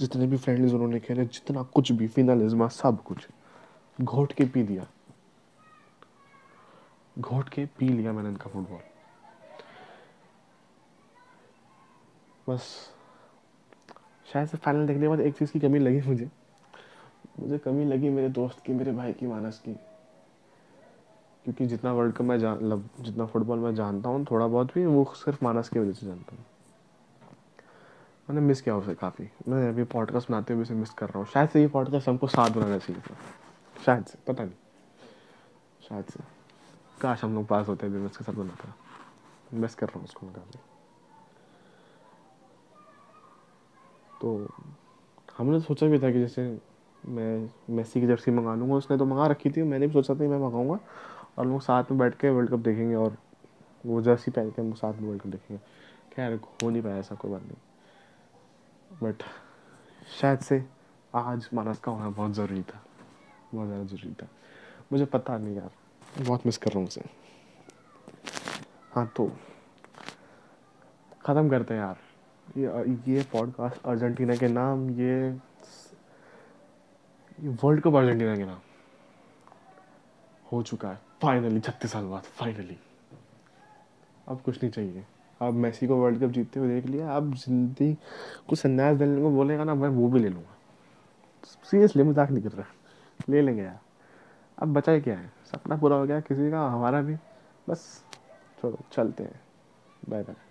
जितने 0.00 0.26
भी 0.26 0.36
फ्रेंडलीज 0.36 0.74
उन्होंने 0.74 1.00
खेले, 1.00 1.24
जितना 1.24 1.62
कुछ 1.62 1.92
भी 1.92 2.08
फिनालिज्मा 2.08 2.68
सब 2.68 3.02
कुछ। 3.02 3.28
घोट 4.00 4.32
के 4.32 4.44
पी 4.44 4.62
दिया। 4.62 4.86
घोट 7.18 7.48
के 7.48 7.66
पी 7.66 7.88
लिया 7.88 8.12
मैंने 8.12 8.28
इनका 8.28 8.50
फुटबॉल 8.50 8.80
बस, 12.48 12.90
शायद 14.32 14.48
से 14.48 14.56
फाइनल 14.56 14.86
देखने 14.86 15.02
के 15.02 15.08
बाद 15.08 15.20
एक 15.20 15.36
चीज़ 15.36 15.52
की 15.52 15.60
कमी 15.60 15.78
लगी 15.78 16.00
मुझे। 16.00 16.30
मुझे 17.40 17.58
कमी 17.58 17.84
लगी 17.84 18.10
मेरे 18.10 18.28
दोस्त 18.28 18.62
की, 18.66 18.72
मेरे 18.72 18.92
भाई 18.92 19.12
की, 19.12 19.26
मानस 19.26 19.58
की। 19.58 19.74
क्योंकि 21.44 21.66
जितना 21.66 21.92
वर्ल्ड 21.92 22.14
कप 22.14 22.22
मैं 22.22 22.38
जान 22.38 22.56
मतलब 22.56 22.88
जितना 23.00 23.26
फुटबॉल 23.26 23.58
मैं 23.58 23.74
जानता 23.74 24.08
हूँ, 24.08 24.26
थोड़ा 24.30 24.46
बहुत 24.46 24.74
भी, 24.74 24.86
वो 24.86 25.12
सिर्फ़ 25.16 25.44
मानस 25.44 25.68
की 25.68 25.78
वजह 25.78 25.92
से 25.92 26.06
जानता 26.06 26.36
हूँ। 26.36 26.44
मैंने 28.30 28.40
मिस 28.40 28.62
किया 28.62 28.76
उसे 28.76 28.94
काफ़ी। 28.94 29.30
मैं 29.48 29.68
अभी 29.68 29.84
पॉडकास्ट 29.84 30.30
बनाते 30.30 30.54
हुए 30.54 30.62
उसे 30.62 30.74
मिस 30.74 30.90
कर 30.90 31.06
रहा 31.06 31.18
हूँ। 31.18 31.26
शायद 31.26 31.48
से 31.48 31.60
ये 31.60 31.68
पॉडकास्ट 31.68 32.08
हमको 32.08 32.26
साथ 32.26 32.50
बनाना 32.50 32.78
चाहिए 32.78 33.02
था। 33.02 33.14
शायद 33.84 34.04
से, 34.04 34.18
पता 34.26 34.44
नहीं। 34.44 34.54
शायद 35.88 36.04
से। 36.04 36.35
काश 37.00 37.24
हम 37.24 37.34
लोग 37.34 37.46
पास 37.46 37.68
होते 37.68 37.88
भी 37.88 37.98
मैं 37.98 38.06
उसके 38.06 38.24
साथ 38.24 38.32
बनाता 38.32 38.74
मिस 39.54 39.74
कर 39.74 39.86
रहा 39.86 39.98
हूँ 39.98 40.04
उसको 40.04 40.26
मैं 40.26 40.34
काफ़ी 40.34 40.58
तो 44.20 44.48
हमने 45.38 45.60
सोचा 45.60 45.86
भी 45.86 45.98
था 45.98 46.10
कि 46.10 46.18
जैसे 46.18 46.58
मैं 47.08 47.50
मेसी 47.70 48.00
की 48.00 48.06
जर्सी 48.06 48.30
मंगा 48.30 48.54
लूँगा, 48.54 48.74
उसने 48.74 48.96
तो 48.98 49.04
मंगा 49.04 49.26
रखी 49.26 49.50
थी, 49.50 49.62
मैंने 49.62 49.86
भी 49.86 49.92
सोचा 49.92 50.14
था 50.14 50.18
मैं 50.18 50.38
मंगाऊँगा। 50.38 50.78
और 51.38 51.46
लोग 51.46 51.60
साथ 51.60 51.84
में 51.90 51.98
बैठ 51.98 52.14
के 52.14 52.30
वर्ल्ड 52.30 52.50
कप 52.50 52.58
देखेंगे 52.58 52.94
और 52.94 53.16
वो 53.86 54.00
जर्सी 54.02 54.30
पहन 54.30 54.50
के 54.50 54.62
हम 54.62 54.72
साथ 54.72 54.94
में 54.94 55.08
वर्ल्ड 55.08 55.22
कप 55.22 55.28
देखेंगे। 55.28 55.62
खैर, 56.12 56.40
हो 56.62 56.70
नहीं 56.70 56.82
पाया 56.82 56.96
ऐसा, 56.96 57.14
कोई 57.14 57.30
बात 57.30 57.42
नहीं। 57.42 57.56
बट 59.02 59.22
शायद 60.20 60.38
से 60.38 60.64
आज 61.14 61.48
मानस 61.54 61.78
का 61.78 61.92
होना 61.92 62.08
बहुत 62.08 62.32
ज़रूरी 62.32 62.62
था। 62.62 62.82
बहुत 63.54 63.66
ज़्यादा 63.66 63.84
ज़रूरी 63.84 64.14
था। 64.14 64.28
मुझे 64.92 65.04
पता 65.04 65.38
नहीं 65.38 65.56
यार। 65.56 65.70
बहुत 66.18 66.46
मिस 66.46 66.56
कर 66.58 66.70
रहा 66.70 66.78
हूँ 66.78 66.86
उसे 66.86 67.02
हाँ 68.92 69.06
तो 69.16 69.26
ख़त्म 71.26 71.48
करते 71.50 71.74
हैं 71.74 71.80
यार 71.80 71.96
ये 72.56 73.14
ये 73.14 73.22
पॉडकास्ट 73.32 73.86
अर्जेंटीना 73.86 74.36
के 74.36 74.48
नाम 74.48 74.88
ये 75.00 75.16
वर्ल्ड 77.38 77.82
कप 77.82 77.94
अर्जेंटीना 77.94 78.36
के 78.36 78.44
नाम 78.44 78.60
हो 80.46 80.62
चुका 80.62 80.88
है 80.88 81.00
फाइनली 81.22 81.60
छत्तीस 81.60 81.92
साल 81.92 82.04
बाद 82.04 82.22
फाइनली 82.38 82.78
अब 84.26 84.40
कुछ 84.40 84.62
नहीं 84.62 84.70
चाहिए 84.72 85.04
अब 85.40 85.54
मेसी 85.54 85.86
को 85.86 85.96
वर्ल्ड 85.96 86.22
कप 86.22 86.30
जीतते 86.30 86.60
हुए 86.60 86.68
देख 86.68 86.86
लिया 86.86 87.16
अब 87.16 87.34
ज़िंदगी 87.36 87.92
को 88.48 88.56
संन्यास 88.56 88.96
देने 88.96 89.20
को 89.22 89.30
बोलेगा 89.30 89.64
ना 89.64 89.74
मैं 89.74 89.88
वो 89.88 90.08
भी 90.08 90.20
ले 90.20 90.28
लूँगा 90.28 90.54
सीरियसली 91.64 92.02
मज़ाक 92.02 92.30
नहीं 92.30 92.42
कर 92.42 92.52
रहा 92.52 93.24
ले 93.28 93.42
लेंगे 93.42 93.62
यार 93.62 93.78
अब 94.58 94.72
बचा 94.72 94.98
क्या 94.98 95.18
है? 95.18 95.32
सपना 95.52 95.76
पूरा 95.76 95.96
हो 95.96 96.06
गया, 96.06 96.20
किसी 96.20 96.50
का, 96.50 96.68
हमारा 96.68 97.02
भी। 97.02 97.16
बस, 97.68 98.04
छोड़ो, 98.60 98.78
चलते 98.92 99.24
हैं। 99.24 99.40
Bye 100.08 100.22
bye 100.22 100.45